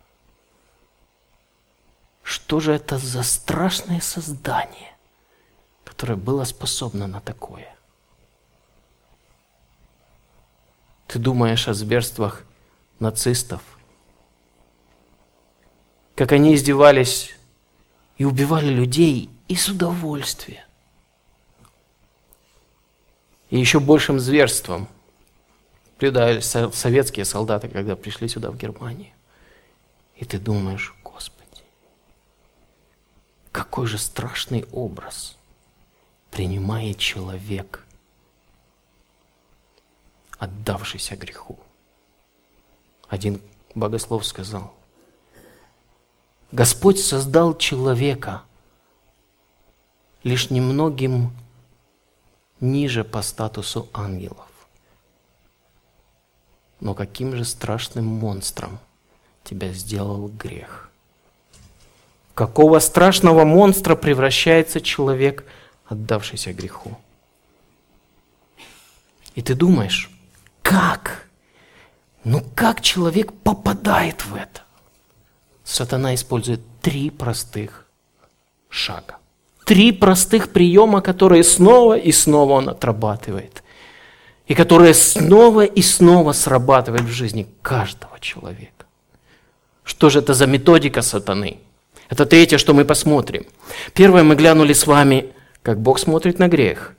[2.24, 4.96] Что же это за страшное создание,
[5.84, 7.76] которое было способно на такое?
[11.08, 12.46] Ты думаешь о зверствах
[13.00, 13.62] нацистов,
[16.16, 17.36] как они издевались
[18.18, 20.64] и убивали людей и с удовольствием.
[23.50, 24.88] И еще большим зверством
[25.98, 29.12] предали советские солдаты, когда пришли сюда, в Германию.
[30.16, 31.64] И ты думаешь, Господи,
[33.52, 35.38] какой же страшный образ
[36.32, 37.86] принимает человек,
[40.38, 41.58] отдавшийся греху.
[43.08, 43.42] Один
[43.74, 44.74] богослов сказал,
[46.52, 48.44] Господь создал человека
[50.24, 51.32] лишь немногим
[52.60, 54.55] ниже по статусу ангелов.
[56.86, 58.78] Но каким же страшным монстром
[59.44, 60.92] тебя сделал грех?
[62.36, 65.46] Какого страшного монстра превращается человек,
[65.88, 66.96] отдавшийся греху?
[69.34, 70.12] И ты думаешь,
[70.62, 71.28] как?
[72.24, 74.62] Ну как человек попадает в это?
[75.64, 77.88] Сатана использует три простых
[78.70, 79.18] шага.
[79.66, 83.64] Три простых приема, которые снова и снова он отрабатывает.
[84.48, 88.86] И которые снова и снова срабатывают в жизни каждого человека.
[89.84, 91.60] Что же это за методика сатаны?
[92.10, 93.46] Это третье, что мы посмотрим.
[93.94, 96.94] Первое, мы глянули с вами, как Бог смотрит на грех.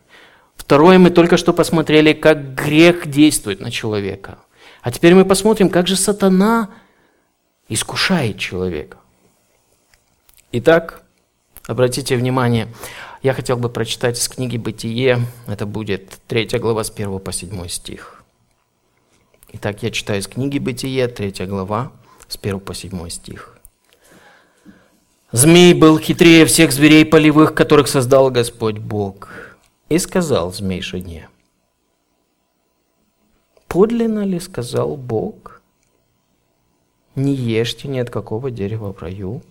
[0.56, 4.38] Второе, мы только что посмотрели, как грех действует на человека.
[4.82, 6.70] А теперь мы посмотрим, как же сатана
[7.68, 8.98] искушает человека.
[10.52, 11.02] Итак,
[11.66, 12.68] обратите внимание,
[13.26, 15.18] я хотел бы прочитать из книги «Бытие».
[15.48, 18.22] Это будет 3 глава с 1 по 7 стих.
[19.52, 21.90] Итак, я читаю из книги «Бытие», 3 глава
[22.28, 23.58] с 1 по 7 стих.
[25.32, 29.28] «Змей был хитрее всех зверей полевых, которых создал Господь Бог.
[29.88, 31.28] И сказал змей жене,
[33.66, 35.62] «Подлинно ли сказал Бог,
[37.16, 39.42] не ешьте ни от какого дерева в раю.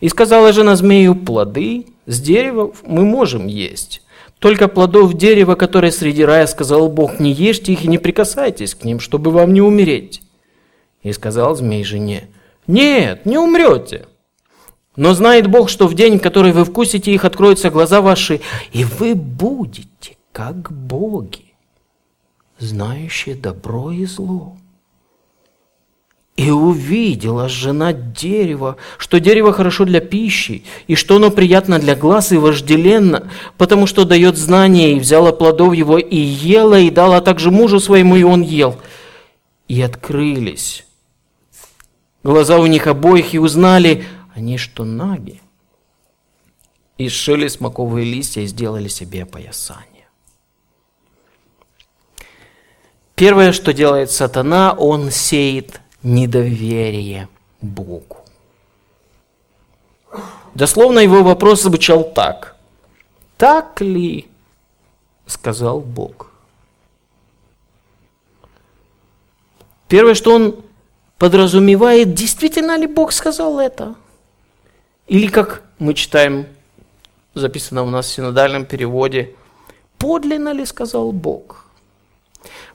[0.00, 4.02] И сказала жена змею, плоды с дерева мы можем есть.
[4.38, 8.84] Только плодов дерева, которые среди рая, сказал Бог, не ешьте их и не прикасайтесь к
[8.84, 10.22] ним, чтобы вам не умереть.
[11.02, 12.28] И сказал змей жене,
[12.66, 14.06] нет, не умрете.
[14.96, 18.40] Но знает Бог, что в день, который вы вкусите их, откроются глаза ваши,
[18.72, 21.54] и вы будете как боги,
[22.58, 24.56] знающие добро и зло.
[26.40, 32.32] И увидела жена дерево, что дерево хорошо для пищи, и что оно приятно для глаз
[32.32, 37.50] и вожделенно, потому что дает знание, и взяла плодов его, и ела, и дала также
[37.50, 38.80] мужу своему, и он ел.
[39.68, 40.86] И открылись
[42.22, 45.42] глаза у них обоих, и узнали они, что наги.
[46.96, 50.08] И сшили смоковые листья и сделали себе поясание.
[53.14, 57.28] Первое, что делает сатана, он сеет недоверие
[57.60, 58.18] Богу.
[60.54, 62.56] Дословно его вопрос звучал так.
[63.36, 64.28] Так ли
[65.26, 66.30] сказал Бог?
[69.88, 70.56] Первое, что он
[71.18, 73.94] подразумевает, действительно ли Бог сказал это?
[75.06, 76.46] Или, как мы читаем,
[77.34, 79.34] записано у нас в синодальном переводе,
[79.98, 81.66] подлинно ли сказал Бог?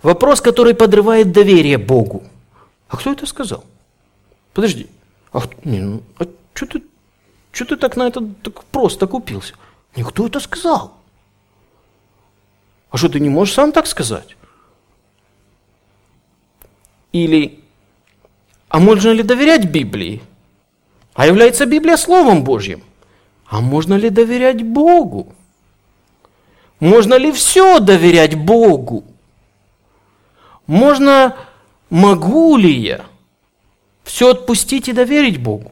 [0.03, 2.23] Вопрос, который подрывает доверие Богу–
[2.95, 3.65] а кто это сказал?
[4.53, 4.87] Подожди.
[5.33, 6.83] А, не, ну, а что ты,
[7.51, 9.53] что ты так на это так просто купился?
[9.97, 10.93] Никто это сказал.
[12.89, 14.37] А что, ты не можешь сам так сказать?
[17.11, 17.59] Или,
[18.69, 20.21] а можно ли доверять Библии?
[21.15, 22.81] А является Библия Словом Божьим?
[23.45, 25.35] А можно ли доверять Богу?
[26.79, 29.03] Можно ли все доверять Богу?
[30.65, 31.35] Можно
[31.89, 33.05] Могу ли я
[34.03, 35.71] все отпустить и доверить Богу?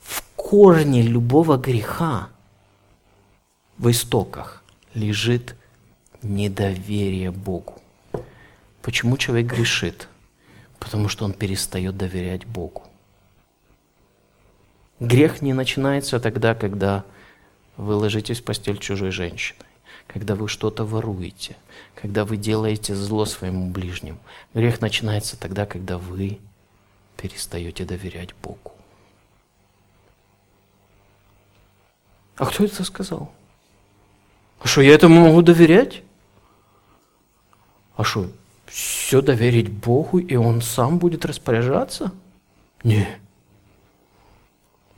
[0.00, 2.28] В корне любого греха,
[3.78, 5.54] в истоках, лежит
[6.22, 7.80] недоверие Богу.
[8.82, 10.08] Почему человек грешит?
[10.80, 12.84] Потому что он перестает доверять Богу.
[14.98, 17.04] Грех не начинается тогда, когда
[17.76, 19.65] вы ложитесь в постель чужой женщины
[20.06, 21.56] когда вы что-то воруете,
[21.94, 24.18] когда вы делаете зло своему ближнему.
[24.54, 26.38] Грех начинается тогда, когда вы
[27.16, 28.72] перестаете доверять Богу.
[32.36, 33.32] А кто это сказал?
[34.60, 36.02] А что, я этому могу доверять?
[37.96, 38.30] А что,
[38.66, 42.12] все доверить Богу, и Он сам будет распоряжаться?
[42.84, 43.08] Не.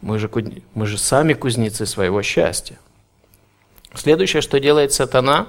[0.00, 0.30] Мы же,
[0.74, 2.78] мы же сами кузнецы своего счастья.
[3.94, 5.48] Следующее, что делает сатана,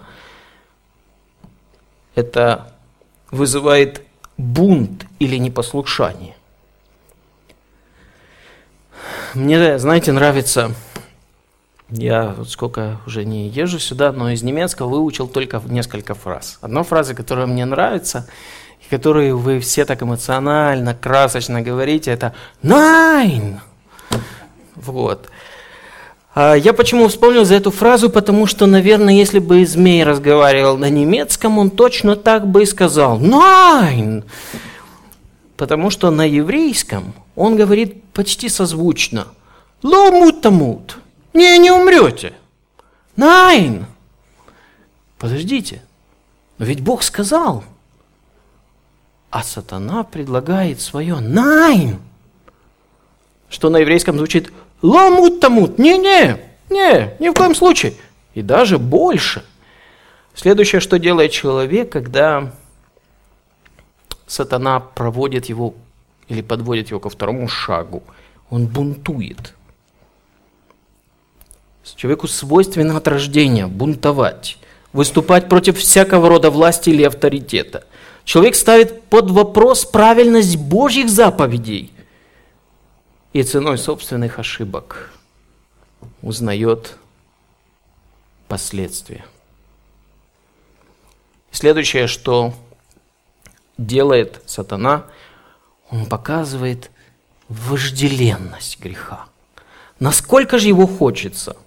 [2.15, 2.73] это
[3.31, 4.01] вызывает
[4.37, 6.35] бунт или непослушание.
[9.33, 10.73] Мне, знаете, нравится,
[11.89, 16.57] я вот сколько уже не езжу сюда, но из немецкого выучил только несколько фраз.
[16.61, 18.27] Одна фраза, которая мне нравится,
[18.81, 22.33] и которую вы все так эмоционально, красочно говорите, это
[22.63, 23.59] «Nein!»
[24.75, 25.29] Вот.
[26.33, 28.09] А я почему вспомнил за эту фразу?
[28.09, 33.19] Потому что, наверное, если бы змей разговаривал на немецком, он точно так бы и сказал
[33.19, 34.23] «Nein!»
[35.57, 39.27] Потому что на еврейском он говорит почти созвучно
[39.81, 40.97] «Ломут-тамут!»
[41.33, 42.33] Не, не умрете.
[43.17, 43.85] Nein!
[45.17, 45.81] Подождите,
[46.57, 47.63] но ведь Бог сказал,
[49.29, 51.97] а сатана предлагает свое «Nein!»
[53.49, 55.77] Что на еврейском звучит Ламут тамут.
[55.77, 56.37] Не-не,
[56.69, 57.93] не, ни в коем случае.
[58.33, 59.43] И даже больше.
[60.33, 62.53] Следующее, что делает человек, когда
[64.25, 65.73] сатана проводит его
[66.27, 68.03] или подводит его ко второму шагу,
[68.49, 69.53] он бунтует.
[71.95, 74.59] Человеку свойственно от рождения бунтовать,
[74.93, 77.83] выступать против всякого рода власти или авторитета.
[78.25, 81.91] Человек ставит под вопрос правильность Божьих заповедей–
[83.33, 85.13] и ценой собственных ошибок
[86.21, 86.97] узнает
[88.47, 89.25] последствия.
[91.51, 92.53] Следующее, что
[93.77, 95.05] делает сатана,
[95.89, 96.91] он показывает
[97.47, 99.25] вожделенность греха.
[99.99, 101.57] Насколько же его хочется.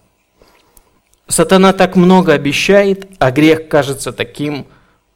[1.27, 4.67] Сатана так много обещает, а грех кажется таким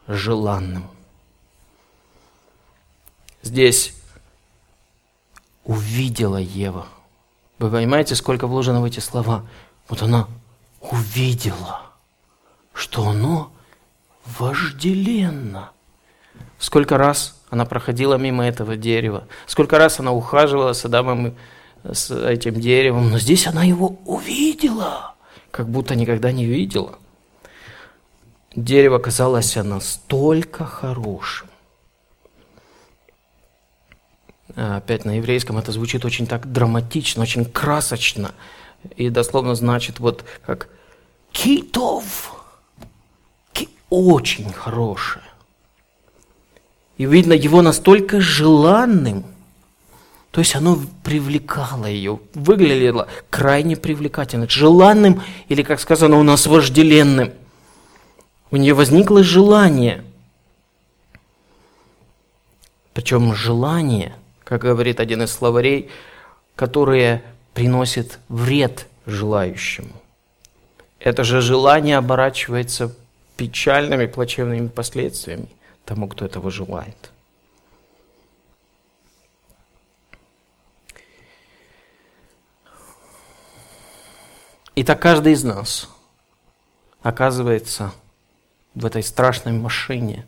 [0.06, 0.88] желанным.
[3.42, 3.94] Здесь
[5.66, 6.86] увидела Ева.
[7.58, 9.46] Вы понимаете, сколько вложено в эти слова?
[9.88, 10.28] Вот она
[10.80, 11.82] увидела,
[12.72, 13.52] что оно
[14.38, 15.70] вожделенно.
[16.58, 21.36] Сколько раз она проходила мимо этого дерева, сколько раз она ухаживала с Адамом
[21.84, 25.14] с этим деревом, но здесь она его увидела,
[25.50, 26.98] как будто никогда не видела.
[28.54, 31.48] Дерево казалось настолько хорошим,
[34.45, 38.32] Э, опять на еврейском это звучит очень так драматично, очень красочно.
[38.96, 40.68] И дословно значит вот как
[41.30, 42.44] китов.
[43.52, 45.24] Ки очень хорошее.
[46.96, 49.26] И видно его настолько желанным,
[50.30, 57.32] то есть оно привлекало ее, выглядело крайне привлекательно, желанным или, как сказано у нас, вожделенным.
[58.50, 60.04] У нее возникло желание.
[62.94, 64.14] Причем желание–
[64.46, 65.90] как говорит один из словарей,
[66.54, 69.92] которые приносят вред желающему.
[71.00, 72.94] Это же желание оборачивается
[73.36, 75.48] печальными, плачевными последствиями
[75.84, 77.10] тому, кто этого желает.
[84.76, 85.88] И так каждый из нас
[87.02, 87.92] оказывается
[88.76, 90.24] в этой страшной машине,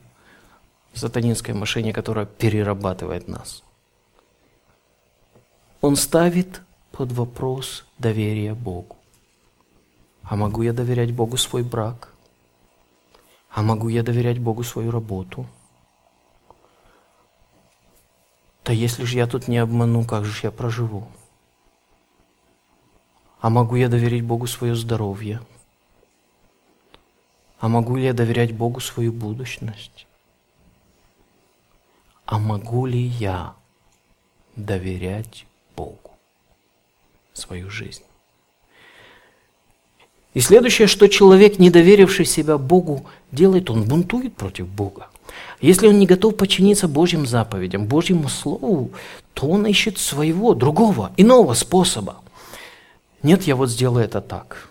[0.92, 3.62] сатанинской машине, которая перерабатывает нас–
[5.80, 6.62] он ставит
[6.92, 8.96] под вопрос доверие Богу.
[10.22, 12.12] А могу я доверять Богу свой брак?
[13.50, 15.46] А могу я доверять Богу свою работу?
[18.64, 21.08] Да если же я тут не обману, как же я проживу?
[23.40, 25.40] А могу я доверить Богу свое здоровье?
[27.60, 30.06] А могу ли я доверять Богу свою будущность?
[32.26, 33.54] А могу ли я
[34.54, 35.47] доверять
[35.78, 36.10] Богу
[37.34, 38.02] свою жизнь.
[40.34, 45.06] И следующее, что человек, не доверивший себя Богу, делает, он бунтует против Бога.
[45.60, 48.90] Если он не готов подчиниться Божьим заповедям, Божьему Слову,
[49.34, 52.16] то он ищет своего, другого, иного способа.
[53.22, 54.68] Нет, я вот сделаю это так.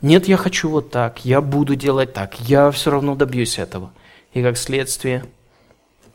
[0.00, 3.92] Нет, я хочу вот так, я буду делать так, я все равно добьюсь этого.
[4.32, 5.24] И как следствие–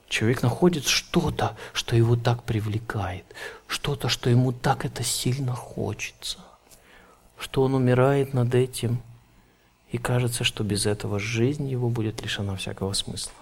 [0.08, 3.26] Человек находит что-то, что его так привлекает,
[3.68, 6.39] что-то, что ему так это сильно хочется,
[7.38, 9.01] что он умирает над этим,
[9.91, 13.34] и кажется, что без этого жизнь его будет лишена всякого смысла.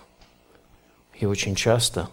[1.13, 2.09] И очень часто,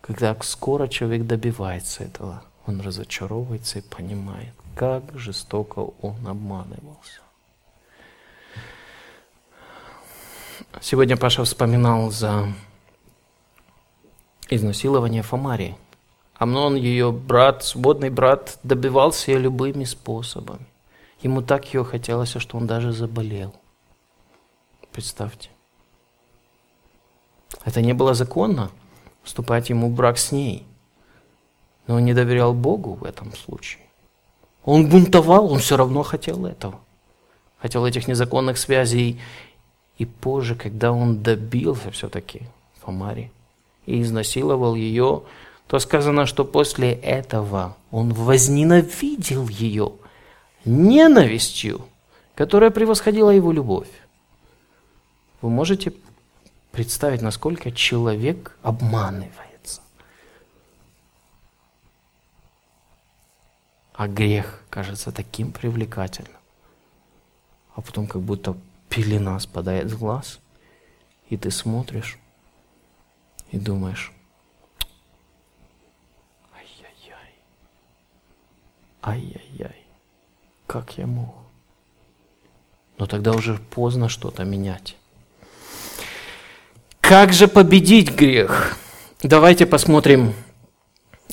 [0.00, 7.23] когда скоро человек добивается этого, он разочаровывается и понимает, как жестоко он обманывался.
[10.80, 12.52] Сегодня Паша вспоминал за
[14.48, 15.76] изнасилование Фомарии.
[16.34, 20.66] Амнон, ее брат, свободный брат, добивался ее любыми способами.
[21.22, 23.54] Ему так ее хотелось, что он даже заболел.
[24.92, 25.50] Представьте.
[27.64, 28.70] Это не было законно,
[29.22, 30.66] вступать ему в брак с ней.
[31.86, 33.82] Но он не доверял Богу в этом случае.
[34.64, 36.80] Он бунтовал, он все равно хотел этого.
[37.58, 39.20] Хотел этих незаконных связей.
[39.98, 42.42] И позже, когда он добился все-таки
[42.80, 43.30] Фомари
[43.86, 45.22] и изнасиловал ее,
[45.66, 49.92] то сказано, что после этого он возненавидел ее
[50.64, 51.86] ненавистью,
[52.34, 53.88] которая превосходила его любовь.
[55.40, 55.92] Вы можете
[56.72, 59.80] представить, насколько человек обманывается.
[63.94, 66.32] А грех кажется таким привлекательным.
[67.76, 68.56] А потом как будто
[68.94, 70.38] пелена спадает с глаз,
[71.28, 72.16] и ты смотришь
[73.50, 74.12] и думаешь,
[76.54, 77.34] ай-яй-яй,
[79.02, 79.86] ай-яй-яй,
[80.68, 81.34] как я мог?
[82.96, 84.96] Но тогда уже поздно что-то менять.
[87.00, 88.78] Как же победить грех?
[89.24, 90.34] Давайте посмотрим.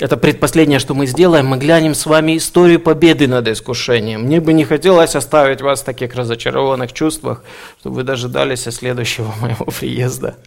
[0.01, 1.45] Это предпоследнее, что мы сделаем.
[1.45, 4.23] Мы глянем с вами историю победы над искушением.
[4.23, 7.43] Мне бы не хотелось оставить вас в таких разочарованных чувствах,
[7.79, 10.37] чтобы вы дожидались следующего моего приезда.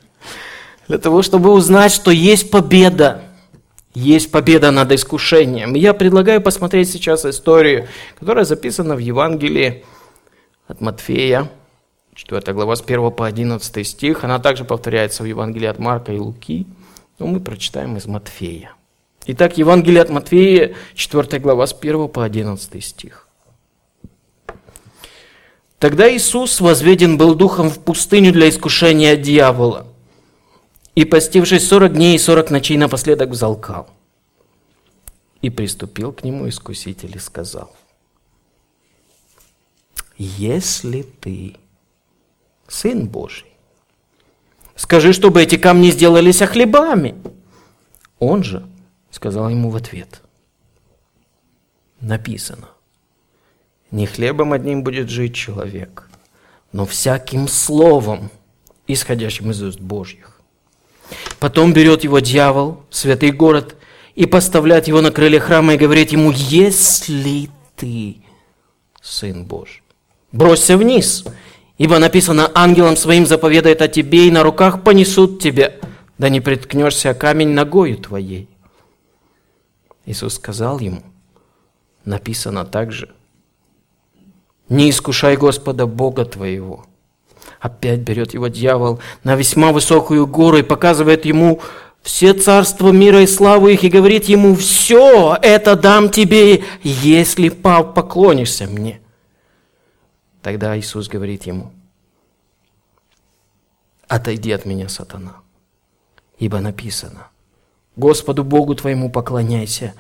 [0.89, 3.23] Для того, чтобы узнать, что есть победа.
[3.95, 5.75] Есть победа над искушением.
[5.75, 7.87] Я предлагаю посмотреть сейчас историю,
[8.19, 9.85] которая записана в Евангелии
[10.67, 11.49] от Матфея,
[12.17, 14.25] 4 глава с 1 по 11 стих.
[14.25, 16.67] Она также повторяется в Евангелии от Марка и Луки,
[17.21, 18.73] но мы прочитаем из Матфея.
[19.27, 23.29] Итак, Евангелие от Матфея, 4 глава с 1 по 11 стих.
[25.79, 29.87] Тогда Иисус возведен был духом в пустыню для искушения дьявола,
[30.95, 33.89] и, постившись сорок дней и сорок ночей, напоследок взалкал.
[35.41, 37.75] И приступил к нему искуситель и сказал,
[40.17, 41.57] «Если ты
[42.69, 43.53] Сын Божий.
[44.75, 47.15] Скажи, чтобы эти камни сделались хлебами.
[48.19, 48.67] Он же
[49.15, 50.23] сказал ему в ответ.
[52.01, 52.69] Написано.
[53.93, 56.09] Не хлебом одним будет жить человек,
[56.73, 58.31] но всяким словом,
[58.89, 60.41] исходящим из уст Божьих.
[61.39, 63.77] Потом берет его дьявол, святый город,
[64.17, 68.17] и поставляет его на крыле храма и говорит ему, если ты
[69.01, 69.83] Сын Божий,
[70.33, 71.25] бросься вниз,
[71.77, 75.75] Ибо написано, ангелом своим заповедает о тебе, и на руках понесут тебя,
[76.19, 78.49] да не приткнешься о камень ногою твоей.
[80.07, 81.03] Иисус сказал ему,
[82.05, 83.11] написано также,
[84.69, 86.87] не искушай Господа Бога твоего.
[87.61, 91.61] Опять берет его дьявол на весьма высокую гору и показывает ему
[92.03, 98.67] все царства мира и славу их, и говорит ему, все это дам тебе, если поклонишься
[98.67, 99.01] мне.
[100.43, 101.73] Тогда Иисус говорит ему,
[104.07, 105.37] «Отойди от меня, сатана,
[106.39, 107.29] ибо написано,
[107.97, 109.95] Господу Богу твоему поклоняйся,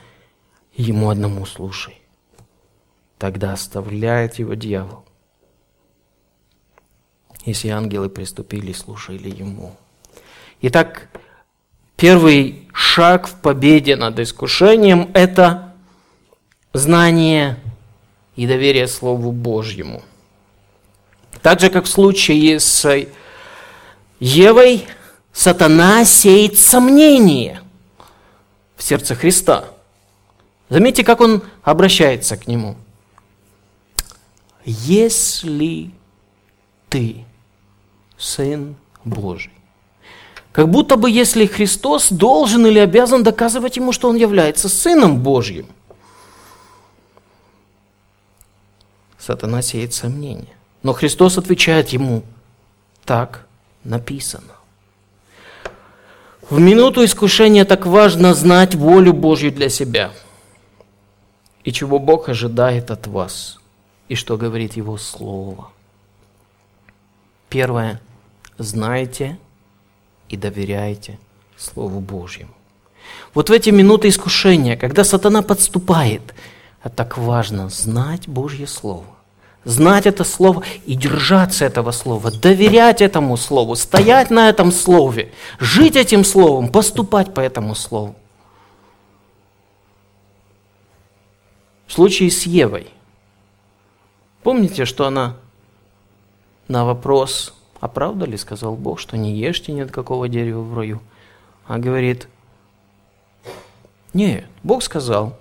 [0.76, 2.00] Ему одному слушай».
[3.18, 5.04] Тогда оставляет его дьявол.
[7.44, 9.76] Если ангелы приступили, слушали ему.
[10.62, 11.08] Итак,
[11.96, 15.74] первый шаг в победе над искушением– это
[16.72, 17.56] знание
[18.34, 20.02] и доверие Слову Божьему–
[21.44, 23.06] так же, как в случае с
[24.18, 24.86] Евой,
[25.30, 27.60] сатана сеет сомнение
[28.76, 29.64] в сердце Христа.
[30.68, 32.76] Заметьте, как он обращается к нему.
[34.64, 35.90] Если
[36.88, 37.24] ты
[38.16, 39.52] Сын Божий.
[40.52, 45.66] Как будто бы если Христос должен или обязан доказывать ему, что он является Сыном Божьим.
[49.18, 50.54] Сатана сеет сомнения.
[50.82, 52.22] Но Христос отвечает ему,
[53.04, 53.46] так
[53.82, 54.52] написано.
[56.50, 60.12] В минуту искушения так важно знать волю Божью для себя
[61.62, 63.58] и чего Бог ожидает от вас,
[64.08, 65.70] и что говорит Его Слово.
[67.48, 67.98] Первое.
[68.58, 69.38] Знайте
[70.28, 71.18] и доверяйте
[71.56, 72.52] Слову Божьему.
[73.32, 76.34] Вот в эти минуты искушения, когда сатана подступает,
[76.82, 79.13] это так важно знать Божье Слово
[79.64, 85.96] знать это слово и держаться этого слова, доверять этому слову, стоять на этом слове, жить
[85.96, 88.14] этим словом, поступать по этому слову.
[91.86, 92.88] В случае с Евой.
[94.42, 95.36] Помните, что она
[96.68, 100.76] на вопрос, а правда ли, сказал Бог, что не ешьте ни от какого дерева в
[100.76, 101.00] раю?
[101.66, 102.28] А говорит,
[104.12, 105.36] нет, Бог сказал,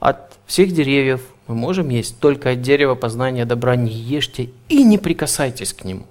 [0.00, 1.22] от всех деревьев
[1.52, 6.04] мы можем есть, только от дерева познания добра не ешьте и не прикасайтесь к нему.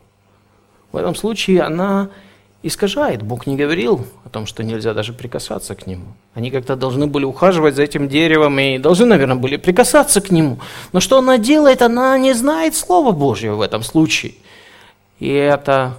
[0.92, 2.10] В этом случае она
[2.62, 3.24] искажает.
[3.24, 6.14] Бог не говорил о том, что нельзя даже прикасаться к нему.
[6.36, 10.60] Они как-то должны были ухаживать за этим деревом и должны, наверное, были прикасаться к нему.
[10.94, 11.82] Но что она делает?
[11.82, 14.34] Она не знает Слова Божьего в этом случае.
[15.20, 15.98] И это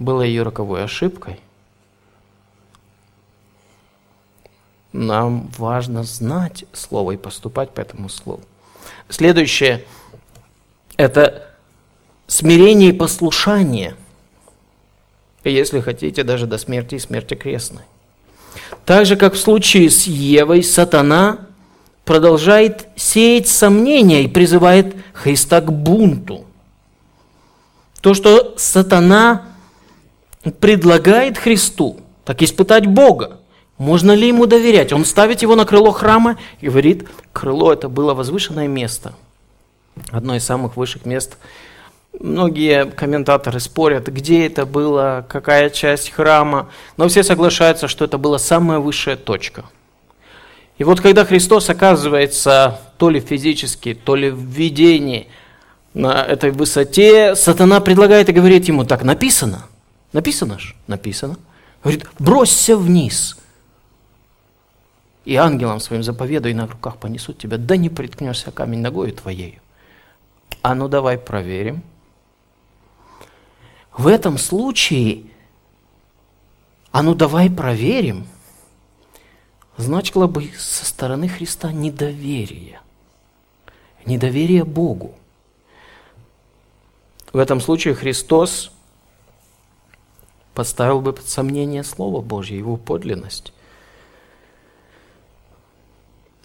[0.00, 1.38] было ее роковой ошибкой.
[4.92, 8.42] Нам важно знать Слово и поступать по этому Слову.
[9.10, 9.84] Следующее–
[10.96, 11.50] это
[12.26, 13.94] смирение и послушание–
[15.44, 17.82] если хотите, даже до смерти и смерти крестной.
[18.84, 21.46] Так же, как в случае с Евой, сатана
[22.04, 26.44] продолжает сеять сомнения и призывает Христа к бунту.
[28.00, 29.46] То, что сатана
[30.58, 33.39] предлагает Христу, так испытать Бога.
[33.80, 34.92] Можно ли ему доверять?
[34.92, 39.14] Он ставит его на крыло храма и говорит, крыло это было возвышенное место.
[40.10, 41.38] Одно из самых высших мест
[42.18, 46.68] Многие комментаторы спорят, где это было, какая часть храма,
[46.98, 49.64] но все соглашаются, что это была самая высшая точка.
[50.76, 55.28] И вот когда Христос оказывается то ли физически, то ли в видении
[55.94, 59.64] на этой высоте, сатана предлагает и говорит ему, так написано,
[60.12, 61.38] написано ж, написано.
[61.82, 63.38] Говорит, бросься вниз.
[65.30, 69.60] И ангелам своим заповедуй на руках понесут тебя, да не приткнешься камень ногою твоею.
[70.62, 71.82] А ну давай проверим–
[74.00, 75.24] в этом случае,
[76.90, 78.26] а ну давай проверим,
[79.76, 82.80] значило бы со стороны Христа недоверие.
[84.06, 85.14] Недоверие Богу.
[87.32, 88.70] В этом случае Христос
[90.54, 93.52] поставил бы под сомнение Слово Божье, Его подлинность.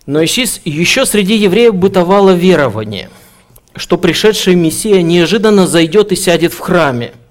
[0.06, 3.10] Но еще среди евреев бытовало верование,
[3.76, 7.14] что пришедший Мессия неожиданно зайдет и сядет в храме–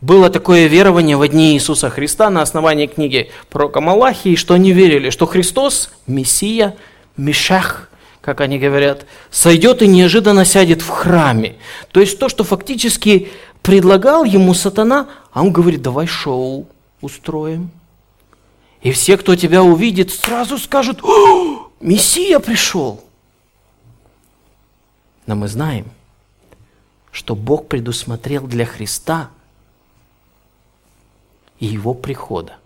[0.00, 5.10] было такое верование в дни Иисуса Христа на основании книги пророка Малахии, что они верили,
[5.10, 6.76] что Христос, Мессия,
[7.16, 7.90] Мишах,
[8.20, 11.56] как они говорят, сойдет и неожиданно сядет в храме.
[11.90, 13.28] То есть то, что фактически
[13.62, 16.68] предлагал ему сатана, а он говорит, давай шоу
[17.00, 17.72] устроим.
[18.80, 23.02] И все, кто тебя увидит, сразу скажут, О, Мессия пришел.
[25.26, 25.86] Но мы знаем,
[27.10, 29.30] что Бог предусмотрел для Христа–
[31.58, 32.56] и его прихода.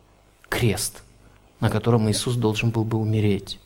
[0.48, 1.02] Крест,
[1.60, 3.58] на котором Иисус должен был бы умереть.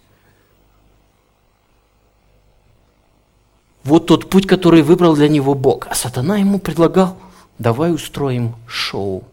[3.83, 5.87] Вот тот путь, который выбрал для него Бог.
[5.89, 7.17] А сатана ему предлагал,
[7.59, 9.25] давай устроим шоу.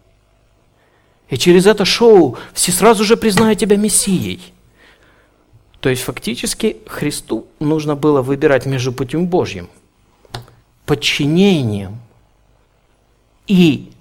[1.30, 4.54] И через это шоу все сразу же признают тебя Мессией.
[5.80, 9.70] То есть фактически Христу нужно было выбирать между путем Божьим,
[10.86, 12.00] подчинением
[13.48, 13.92] и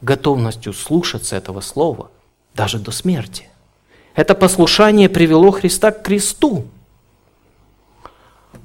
[0.00, 2.10] готовностью слушаться этого слова
[2.54, 3.48] даже до смерти.
[4.14, 6.66] Это послушание привело Христа к кресту.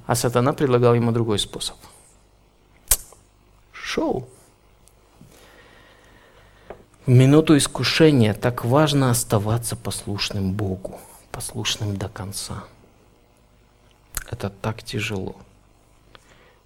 [0.06, 1.78] А сатана предлагал ему другой способ.
[3.72, 4.28] Шоу.
[7.08, 11.00] В минуту искушения так важно оставаться послушным Богу,
[11.32, 12.64] послушным до конца.
[14.30, 15.36] Это так тяжело.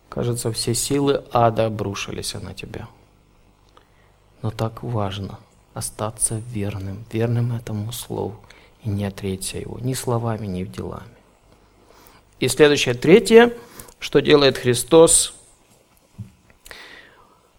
[0.10, 2.90] Кажется, все силы ада обрушились на тебя–
[4.42, 5.40] но так важно
[5.74, 8.36] остаться верным, верным этому слову
[8.84, 11.06] и не отречься его ни словами, ни делами.
[12.40, 13.54] И следующее, третье,
[14.00, 15.36] что делает Христос,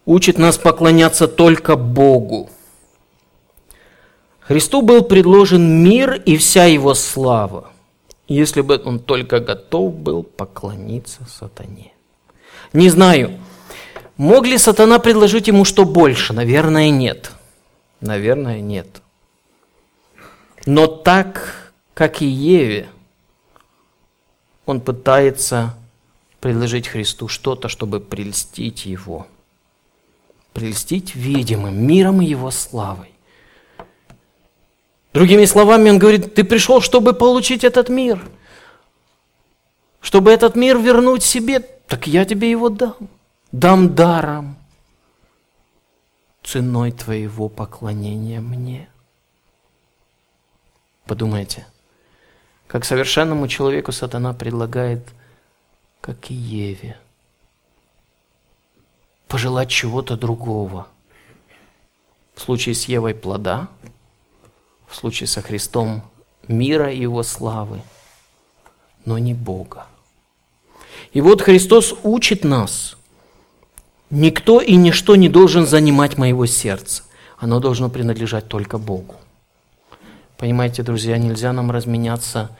[0.05, 2.49] учит нас поклоняться только Богу.
[4.53, 7.71] Христу был предложен мир и вся его слава,
[8.27, 11.91] если бы он только готов был поклониться сатане.
[12.71, 13.39] Не знаю,
[14.15, 16.33] Мог ли сатана предложить ему что больше?
[16.33, 17.31] Наверное, нет.
[17.99, 19.01] Наверное, нет.
[20.67, 22.89] Но так, как и Еве,
[24.67, 25.75] он пытается
[26.41, 29.25] предложить Христу что-то, чтобы прельстить его.
[30.53, 33.12] Прельстить видимым миром и его славой.
[35.13, 38.19] Другими словами, он говорит, ты пришел, чтобы получить этот мир.
[40.01, 42.95] Чтобы этот мир вернуть себе, так я тебе его дам
[43.51, 44.57] дам даром
[46.43, 48.89] ценой твоего поклонения мне.
[51.05, 51.65] Подумайте,
[52.67, 55.07] Как совершенному человеку сатана предлагает,
[56.01, 56.97] как и Еве,
[59.27, 60.87] пожелать чего-то другого.
[62.33, 63.67] В случае с Евой плода,
[64.93, 66.03] в случае со Христом
[66.47, 67.81] мира и его славы,
[69.05, 69.87] но не Бога.
[71.13, 72.95] И вот Христос учит нас,
[74.11, 77.03] никто и ничто не должен занимать моего сердца.
[77.39, 79.15] Оно должно принадлежать только Богу.
[80.37, 82.55] Понимаете, друзья, нельзя нам разменяться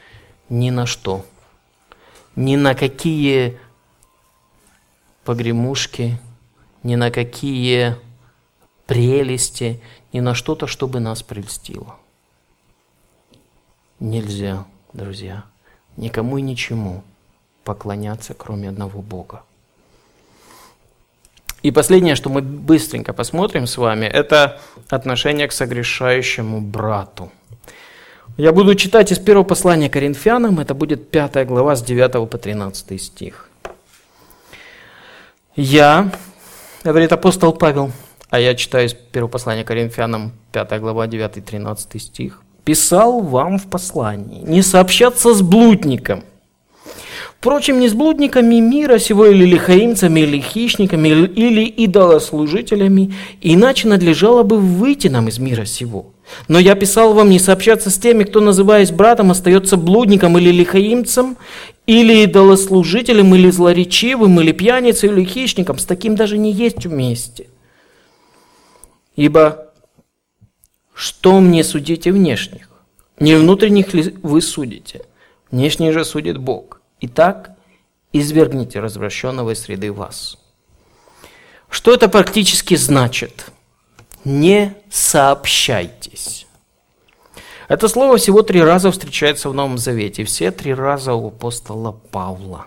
[0.48, 1.24] ни на что,
[2.34, 3.58] ни на какие
[5.24, 6.18] погремушки,
[6.82, 7.96] ни на какие
[8.86, 9.80] прелести,
[10.12, 11.96] ни на что-то, чтобы нас прельстило.
[14.00, 15.44] Нельзя, друзья,
[15.96, 17.02] никому и ничему
[17.64, 19.42] поклоняться, кроме одного Бога.
[21.62, 27.32] И последнее, что мы быстренько посмотрим с вами, это отношение к согрешающему брату–
[28.36, 33.00] я буду читать из первого послания Коринфянам, это будет 5 глава с 9 по 13
[33.00, 33.48] стих.
[35.54, 36.10] Я,
[36.82, 37.92] говорит апостол Павел,
[38.30, 44.42] а я читаю из первого послания Коринфянам, 5 глава, 9-13 стих, писал вам в послании
[44.42, 46.24] не сообщаться с блудником.
[47.38, 53.12] Впрочем, не с блудниками мира сего, или лихаимцами, или хищниками, или идолослужителями,
[53.42, 56.06] иначе надлежало бы выйти нам из мира сего.
[56.48, 61.36] Но я писал вам не сообщаться с теми, кто, называясь братом, остается блудником или лихаимцем,
[61.86, 65.78] или идолослужителем, или злоречивым, или пьяницей, или хищником.
[65.78, 67.48] С таким даже не есть вместе.
[69.16, 69.73] Ибо
[70.94, 72.68] что мне судите внешних?
[73.18, 75.04] Не внутренних ли вы судите?
[75.50, 76.80] Внешних же судит Бог.
[77.00, 77.50] Итак,
[78.12, 80.38] извергните развращенного из среды вас.
[81.68, 83.52] Что это практически значит?
[84.24, 86.46] не сообщайтесь.
[87.68, 92.66] Это слово всего три раза встречается в Новом Завете, все три раза у апостола Павла.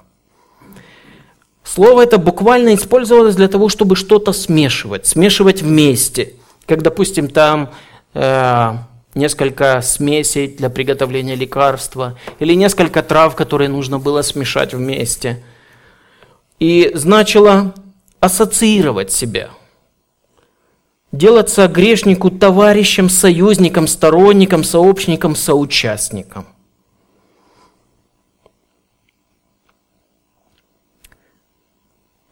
[1.63, 6.33] Слово это буквально использовалось для того, чтобы что-то смешивать, смешивать вместе.
[6.65, 7.71] Как, допустим, там
[8.17, 8.73] э,
[9.15, 15.43] несколько смесей для приготовления лекарства или несколько трав, которые нужно было смешать вместе.
[16.59, 17.73] И значило
[18.19, 19.49] ассоциировать себя–
[21.11, 26.45] делаться грешнику товарищем, союзником, сторонником, сообщником, соучастником.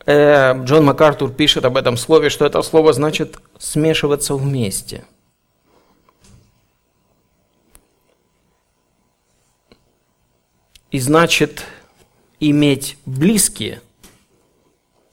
[0.06, 5.04] Э, Джон МакАртур пишет об этом слове, что это слово значит смешиваться вместе.
[10.96, 11.66] И значит
[12.40, 13.82] иметь близкие,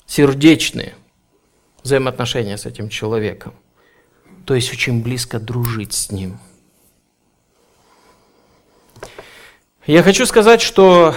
[0.07, 0.95] сердечные,
[1.83, 3.53] взаимоотношения с этим человеком.
[4.47, 6.39] То есть очень близко дружить с ним.
[9.85, 11.17] Я хочу сказать, что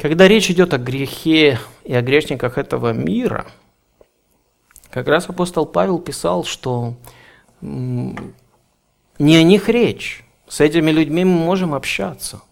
[0.00, 3.46] когда речь идет о грехе и о грешниках этого мира,
[4.90, 6.96] как раз апостол Павел писал, что
[7.60, 10.24] не о них речь.
[10.48, 12.42] С этими людьми мы можем общаться.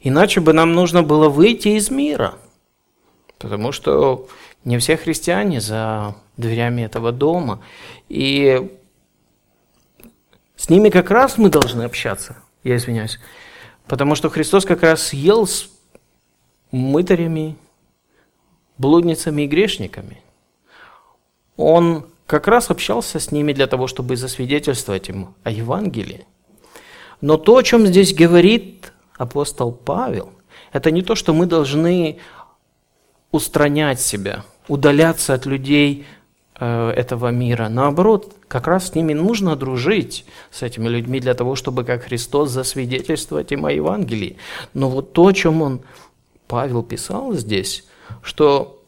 [0.00, 2.34] Иначе бы нам нужно было выйти из мира.
[3.38, 4.28] Потому что
[4.64, 7.60] не все христиане за дверями этого дома.
[8.08, 8.70] И
[10.56, 13.18] с ними как раз мы должны общаться, я извиняюсь.
[13.86, 15.70] Потому что Христос как раз ел с
[16.70, 17.56] мытарями,
[18.78, 20.22] блудницами и грешниками.
[21.56, 26.26] Он как раз общался с ними для того, чтобы засвидетельствовать им о Евангелии.
[27.20, 30.30] Но то, о чем здесь говорит апостол Павел,
[30.72, 32.18] это не то, что мы должны
[33.30, 36.06] устранять себя, удаляться от людей
[36.58, 37.68] э, этого мира.
[37.68, 42.50] Наоборот, как раз с ними нужно дружить, с этими людьми, для того, чтобы как Христос
[42.50, 44.38] засвидетельствовать им о Евангелии.
[44.72, 45.82] Но вот то, о чем он,
[46.48, 47.84] Павел писал здесь,
[48.22, 48.82] что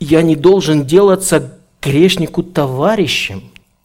[0.00, 3.42] я не должен делаться грешнику товарищем,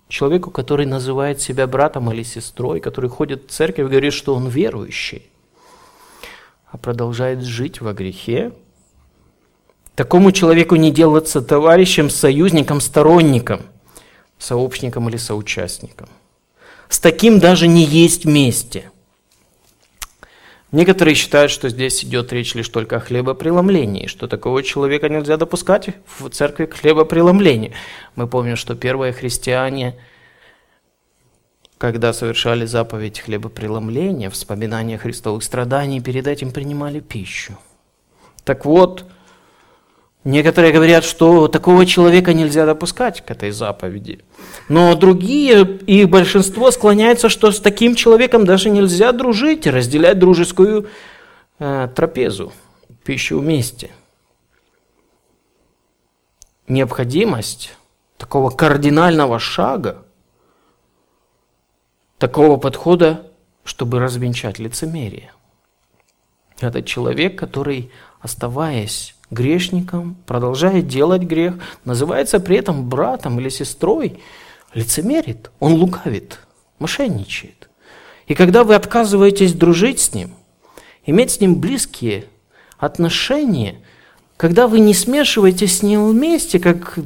[0.08, 4.48] человеку, который называет себя братом или сестрой, который ходит в церковь и говорит, что он
[4.48, 5.29] верующий,
[6.72, 8.52] а продолжает жить во грехе,
[10.00, 13.64] Такому человеку не делаться товарищем, союзником, сторонником,
[14.38, 16.08] сообщником или соучастником.
[16.88, 18.92] С таким даже не есть вместе.
[20.72, 25.90] Некоторые считают, что здесь идет речь лишь только о хлебопреломлении, что такого человека нельзя допускать
[26.18, 27.74] в церкви к хлебопреломлению.
[28.16, 29.98] Мы помним, что первые христиане,
[31.80, 37.58] когда совершали заповедь хлебопреломления, вспоминания христовых страданий, перед этим принимали пищу.
[38.44, 39.06] Так вот,
[40.26, 44.20] Некоторые говорят, что такого человека нельзя допускать к этой заповеди.
[44.68, 50.90] Но другие, и большинство склоняются, что с таким человеком даже нельзя дружить разделять дружескую
[51.58, 52.52] э, трапезу,
[53.06, 53.92] пищу вместе.
[56.68, 57.74] Необходимость
[58.18, 60.04] такого кардинального шага,
[62.20, 63.26] такого подхода,
[63.64, 65.32] чтобы развенчать лицемерие.
[66.60, 67.90] Это человек, который,
[68.20, 71.56] оставаясь грешником, продолжает делать грех,
[71.86, 74.20] называется при этом братом или сестрой,
[74.74, 76.40] лицемерит, он лукавит,
[76.78, 77.70] мошенничает.
[78.28, 80.36] И когда вы отказываетесь дружить с ним,
[81.06, 82.26] иметь с ним близкие
[82.78, 83.82] отношения,
[84.38, 87.00] когда вы не смешиваетесь с ним вместе, как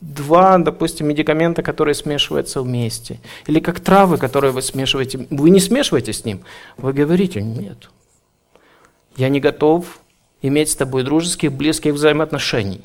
[0.00, 6.12] два, допустим, медикамента, которые смешиваются вместе, или как травы, которые вы смешиваете, вы не смешиваете
[6.12, 6.42] с ним,
[6.76, 7.90] вы говорите, нет,
[9.16, 10.00] я не готов
[10.42, 12.84] иметь с тобой дружеских, близких взаимоотношений.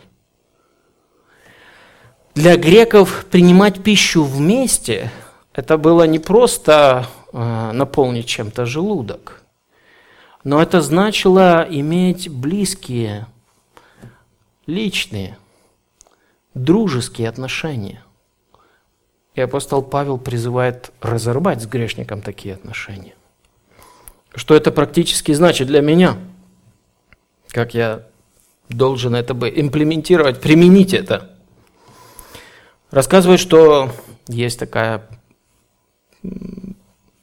[2.33, 5.11] Для греков принимать пищу вместе–
[5.55, 9.41] это было не просто э, наполнить чем-то желудок,
[10.43, 13.27] но это значило иметь близкие,
[14.67, 15.37] личные,
[16.55, 18.01] дружеские отношения.
[19.35, 23.13] И апостол Павел призывает разорвать с грешником такие отношения.
[24.33, 26.17] Что это практически значит для меня–
[27.55, 28.03] как я
[28.67, 31.37] должен это бы имплементировать, применить это.
[32.91, 33.91] Рассказывает, что
[34.27, 35.07] есть такая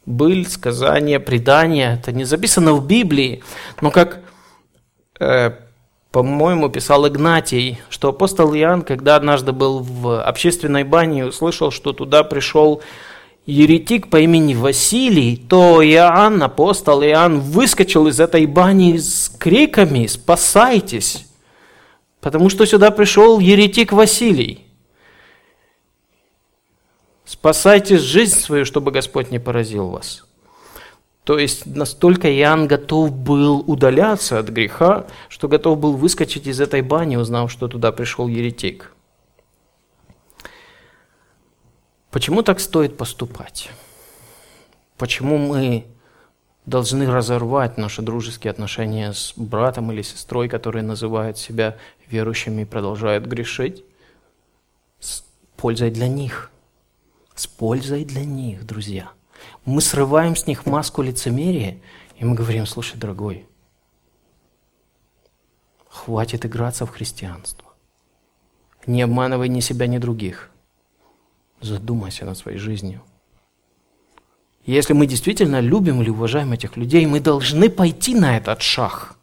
[0.07, 1.99] быль, сказание, предание.
[2.01, 3.43] Это не записано в Библии,
[3.83, 4.23] но как,
[5.21, 5.51] э,
[6.13, 12.23] по-моему, писал Игнатий, что апостол Иоанн, когда однажды был в общественной бане, услышал, что туда
[12.23, 12.83] пришел
[13.47, 21.27] еретик по имени Василий, то Иоанн, апостол Иоанн, выскочил из этой бани с криками «Спасайтесь!»
[22.21, 24.67] Потому что сюда пришел еретик Василий.
[27.25, 30.25] Спасайте жизнь свою, чтобы Господь не поразил вас.
[31.25, 36.83] То есть настолько Иоанн готов был удаляться от греха, что готов был выскочить из этой
[36.83, 38.93] бани, узнав, что туда пришел еретик.
[42.11, 43.71] Почему так стоит поступать?
[44.99, 45.87] Почему мы
[46.67, 51.77] должны разорвать наши дружеские отношения с братом или сестрой, которые называют себя
[52.09, 53.85] верующими и продолжают грешить?
[54.99, 55.25] С
[55.57, 56.51] пользой для них.
[57.35, 59.13] С пользой для них, друзья.
[59.65, 61.79] Мы срываем с них маску лицемерия,
[62.17, 63.47] и мы говорим, слушай, дорогой,
[65.89, 67.69] хватит играться в христианство.
[68.87, 70.51] Не обманывай ни себя, ни других.
[71.61, 73.03] Задумайся над своей жизнью.
[74.65, 79.17] Если мы действительно любим или уважаем этих людей, мы должны пойти на этот шаг.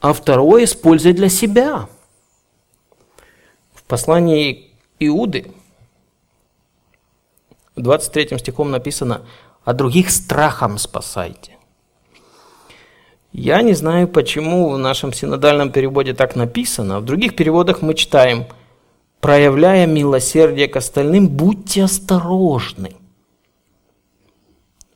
[0.00, 1.88] А второе– использовать для себя.
[3.74, 5.52] В послании Иуды,
[7.76, 9.22] 23 стихом написано
[9.64, 11.52] «А других страхом спасайте».
[13.32, 17.00] Я не знаю, почему в нашем синодальном переводе так написано.
[17.00, 18.46] В других переводах мы читаем–
[19.24, 22.90] проявляя милосердие к остальным, будьте осторожны,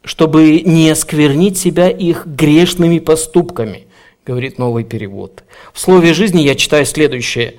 [0.05, 3.87] чтобы не осквернить себя их грешными поступками,
[4.27, 5.45] говорит новый перевод.
[5.73, 7.55] В слове жизни я читаю следующее.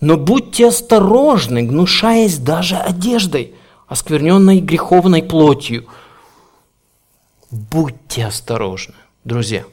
[0.00, 3.52] Но будьте осторожны, гнушаясь даже одеждой,
[3.86, 5.86] оскверненной греховной плотью.
[7.50, 9.64] Будьте осторожны, друзья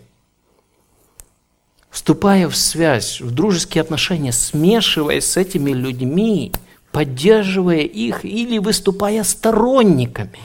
[1.91, 6.51] вступая в связь, в дружеские отношения, смешиваясь с этими людьми,
[6.91, 10.39] поддерживая их или выступая сторонниками,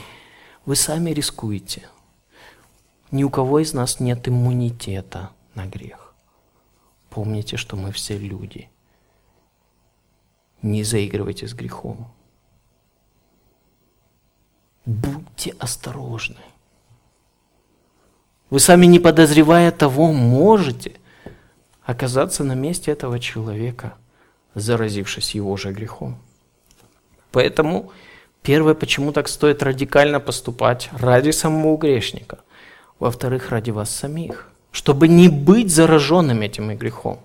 [0.65, 1.87] вы сами рискуете.
[3.09, 6.13] Ни у кого из нас нет иммунитета на грех.
[7.09, 8.69] Помните, что мы все люди.
[10.61, 12.11] Не заигрывайте с грехом.
[14.87, 16.35] Будьте осторожны.
[18.49, 20.93] Вы сами не подозревая того, можете–
[21.87, 23.93] оказаться на месте этого человека,
[24.53, 26.17] заразившись его же грехом.
[27.31, 27.93] Поэтому
[28.41, 32.39] первое, почему так стоит радикально поступать ради самого грешника.
[32.99, 37.19] Во-вторых, ради вас самих, чтобы не быть зараженным этим и грехом.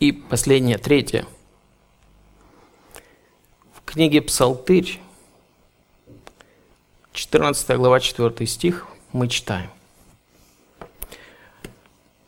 [0.00, 1.26] И последнее, третье.
[3.92, 5.00] Книге Псалтырь,
[7.12, 9.68] 14 глава, 4 стих, мы читаем.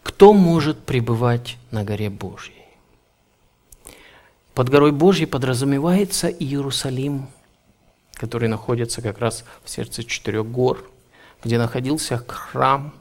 [0.02, 2.66] Кто может пребывать на горе Божьей?
[4.52, 7.28] Под горой Божьей подразумевается Иерусалим,
[8.12, 10.84] который находится как раз в сердце четырех гор,
[11.42, 12.92] где находился храм,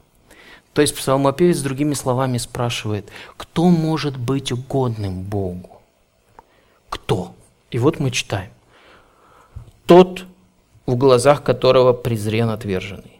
[0.72, 5.82] То есть псалмопевец другими словами спрашивает, кто может быть угодным Богу?
[6.88, 7.36] Кто?
[7.74, 8.52] И вот мы читаем.
[9.88, 10.26] Тот,
[10.86, 13.20] в глазах которого презрен отверженный.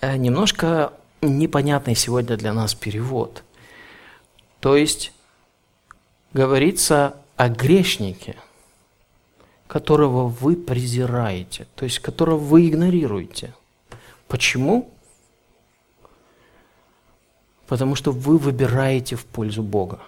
[0.00, 3.44] Э, немножко непонятный сегодня для нас перевод.
[4.60, 5.12] То есть
[6.32, 8.36] говорится о грешнике,
[9.66, 13.52] которого вы презираете, то есть которого вы игнорируете.
[14.26, 14.90] Почему?
[17.66, 20.00] Потому что вы выбираете в пользу Бога.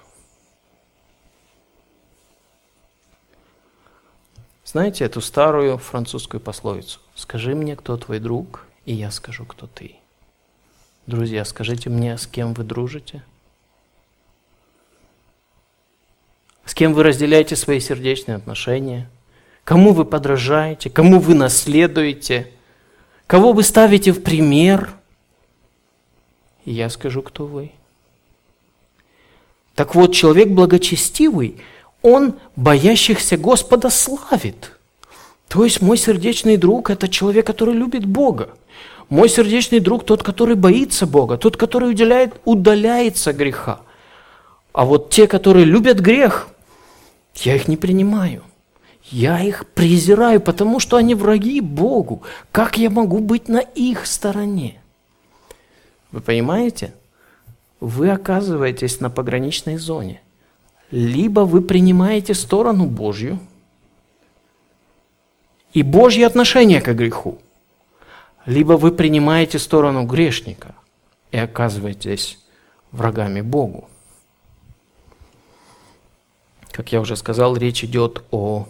[4.71, 7.01] Знаете эту старую французскую пословицу?
[7.15, 9.97] «Скажи мне, кто твой друг, и я скажу, кто ты».
[11.07, 13.25] Друзья, скажите мне, с кем вы дружите?
[16.65, 19.11] С кем вы разделяете свои сердечные отношения?
[19.65, 20.89] Кому вы подражаете?
[20.89, 22.53] Кому вы наследуете?
[23.27, 24.91] Кого вы ставите в пример–
[26.65, 27.73] и я скажу, кто вы.
[29.75, 31.61] Так вот, человек благочестивый,
[32.03, 34.73] он боящихся Господа славит.
[35.49, 38.51] То есть мой сердечный друг– это человек, который любит Бога.
[39.09, 43.81] Мой сердечный друг– тот, который боится Бога, тот, который уделяет, удаляется греха.
[44.73, 46.49] А вот те, которые любят грех,
[47.35, 48.45] я их не принимаю.
[49.11, 52.23] Я их презираю, потому что они враги Богу.
[52.53, 54.81] Как я могу быть на их стороне?
[56.13, 56.95] Вы понимаете?
[57.81, 60.21] Вы оказываетесь на пограничной зоне.
[60.91, 63.39] Либо вы принимаете сторону Божью
[65.73, 67.41] и Божье отношение к греху,
[68.45, 70.75] либо вы принимаете сторону грешника
[71.31, 72.41] и оказываетесь
[72.91, 73.89] врагами Богу.
[76.73, 78.67] Как я уже сказал, речь идет о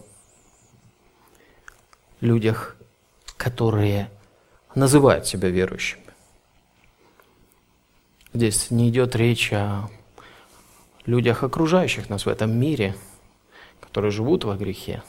[2.21, 2.77] людях,
[3.37, 4.11] которые
[4.75, 6.03] называют себя верующими.
[8.35, 9.89] Здесь не идет речь о
[11.11, 12.95] людях, окружающих нас в этом мире,
[13.81, 15.03] которые живут во грехе.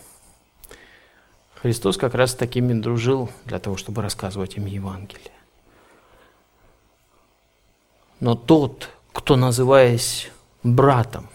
[1.56, 5.32] Христос как раз с такими дружил для того, чтобы рассказывать им Евангелие.
[8.20, 10.32] Но тот, кто, называясь
[10.64, 11.30] братом,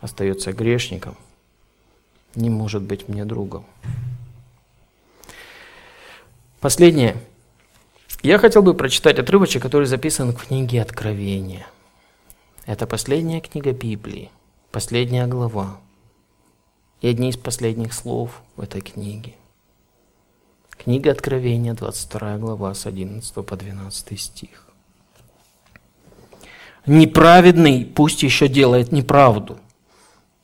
[0.00, 1.16] остается грешником,
[2.34, 3.64] не может быть мне другом.
[6.60, 7.16] Последнее–
[8.26, 11.66] я хотел бы прочитать отрывочек, который записан в книге Откровения.
[12.66, 14.28] Это последняя книга Библии,
[14.72, 15.78] последняя глава
[17.00, 19.36] и одни из последних слов в этой книге.
[20.70, 24.66] Книга Откровения, 22 глава, с 11 по 12 стих.
[26.86, 29.60] «Неправедный пусть еще делает неправду,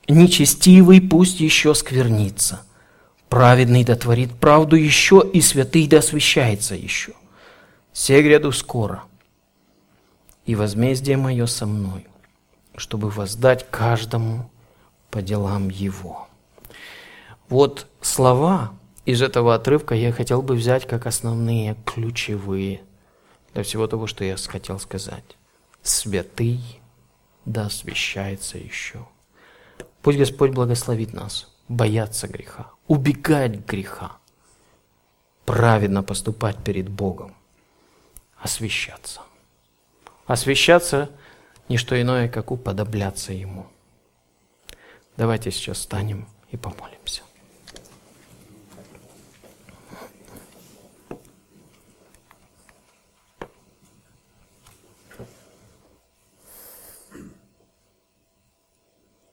[0.06, 2.62] нечестивый пусть еще сквернится,
[3.28, 7.14] праведный да творит правду еще, и святый да освящается еще.
[7.92, 9.02] Се гряду скоро,
[10.46, 12.06] и возмездие мое со мной,
[12.76, 14.50] чтобы воздать каждому
[15.10, 16.28] по делам его.
[17.48, 18.72] Вот слова
[19.04, 22.82] из этого отрывка я хотел бы взять как основные, ключевые
[23.52, 25.36] для всего того, что я хотел сказать.
[25.82, 26.80] Святый
[27.44, 29.06] да освящается еще.
[30.00, 34.12] Пусть Господь благословит нас бояться греха, убегать греха,
[35.44, 37.34] праведно поступать перед Богом
[38.38, 39.20] освещаться.
[40.26, 41.10] Освещаться–
[41.72, 43.66] не что иное, как уподобляться Ему.
[45.16, 47.22] Давайте сейчас встанем и помолимся.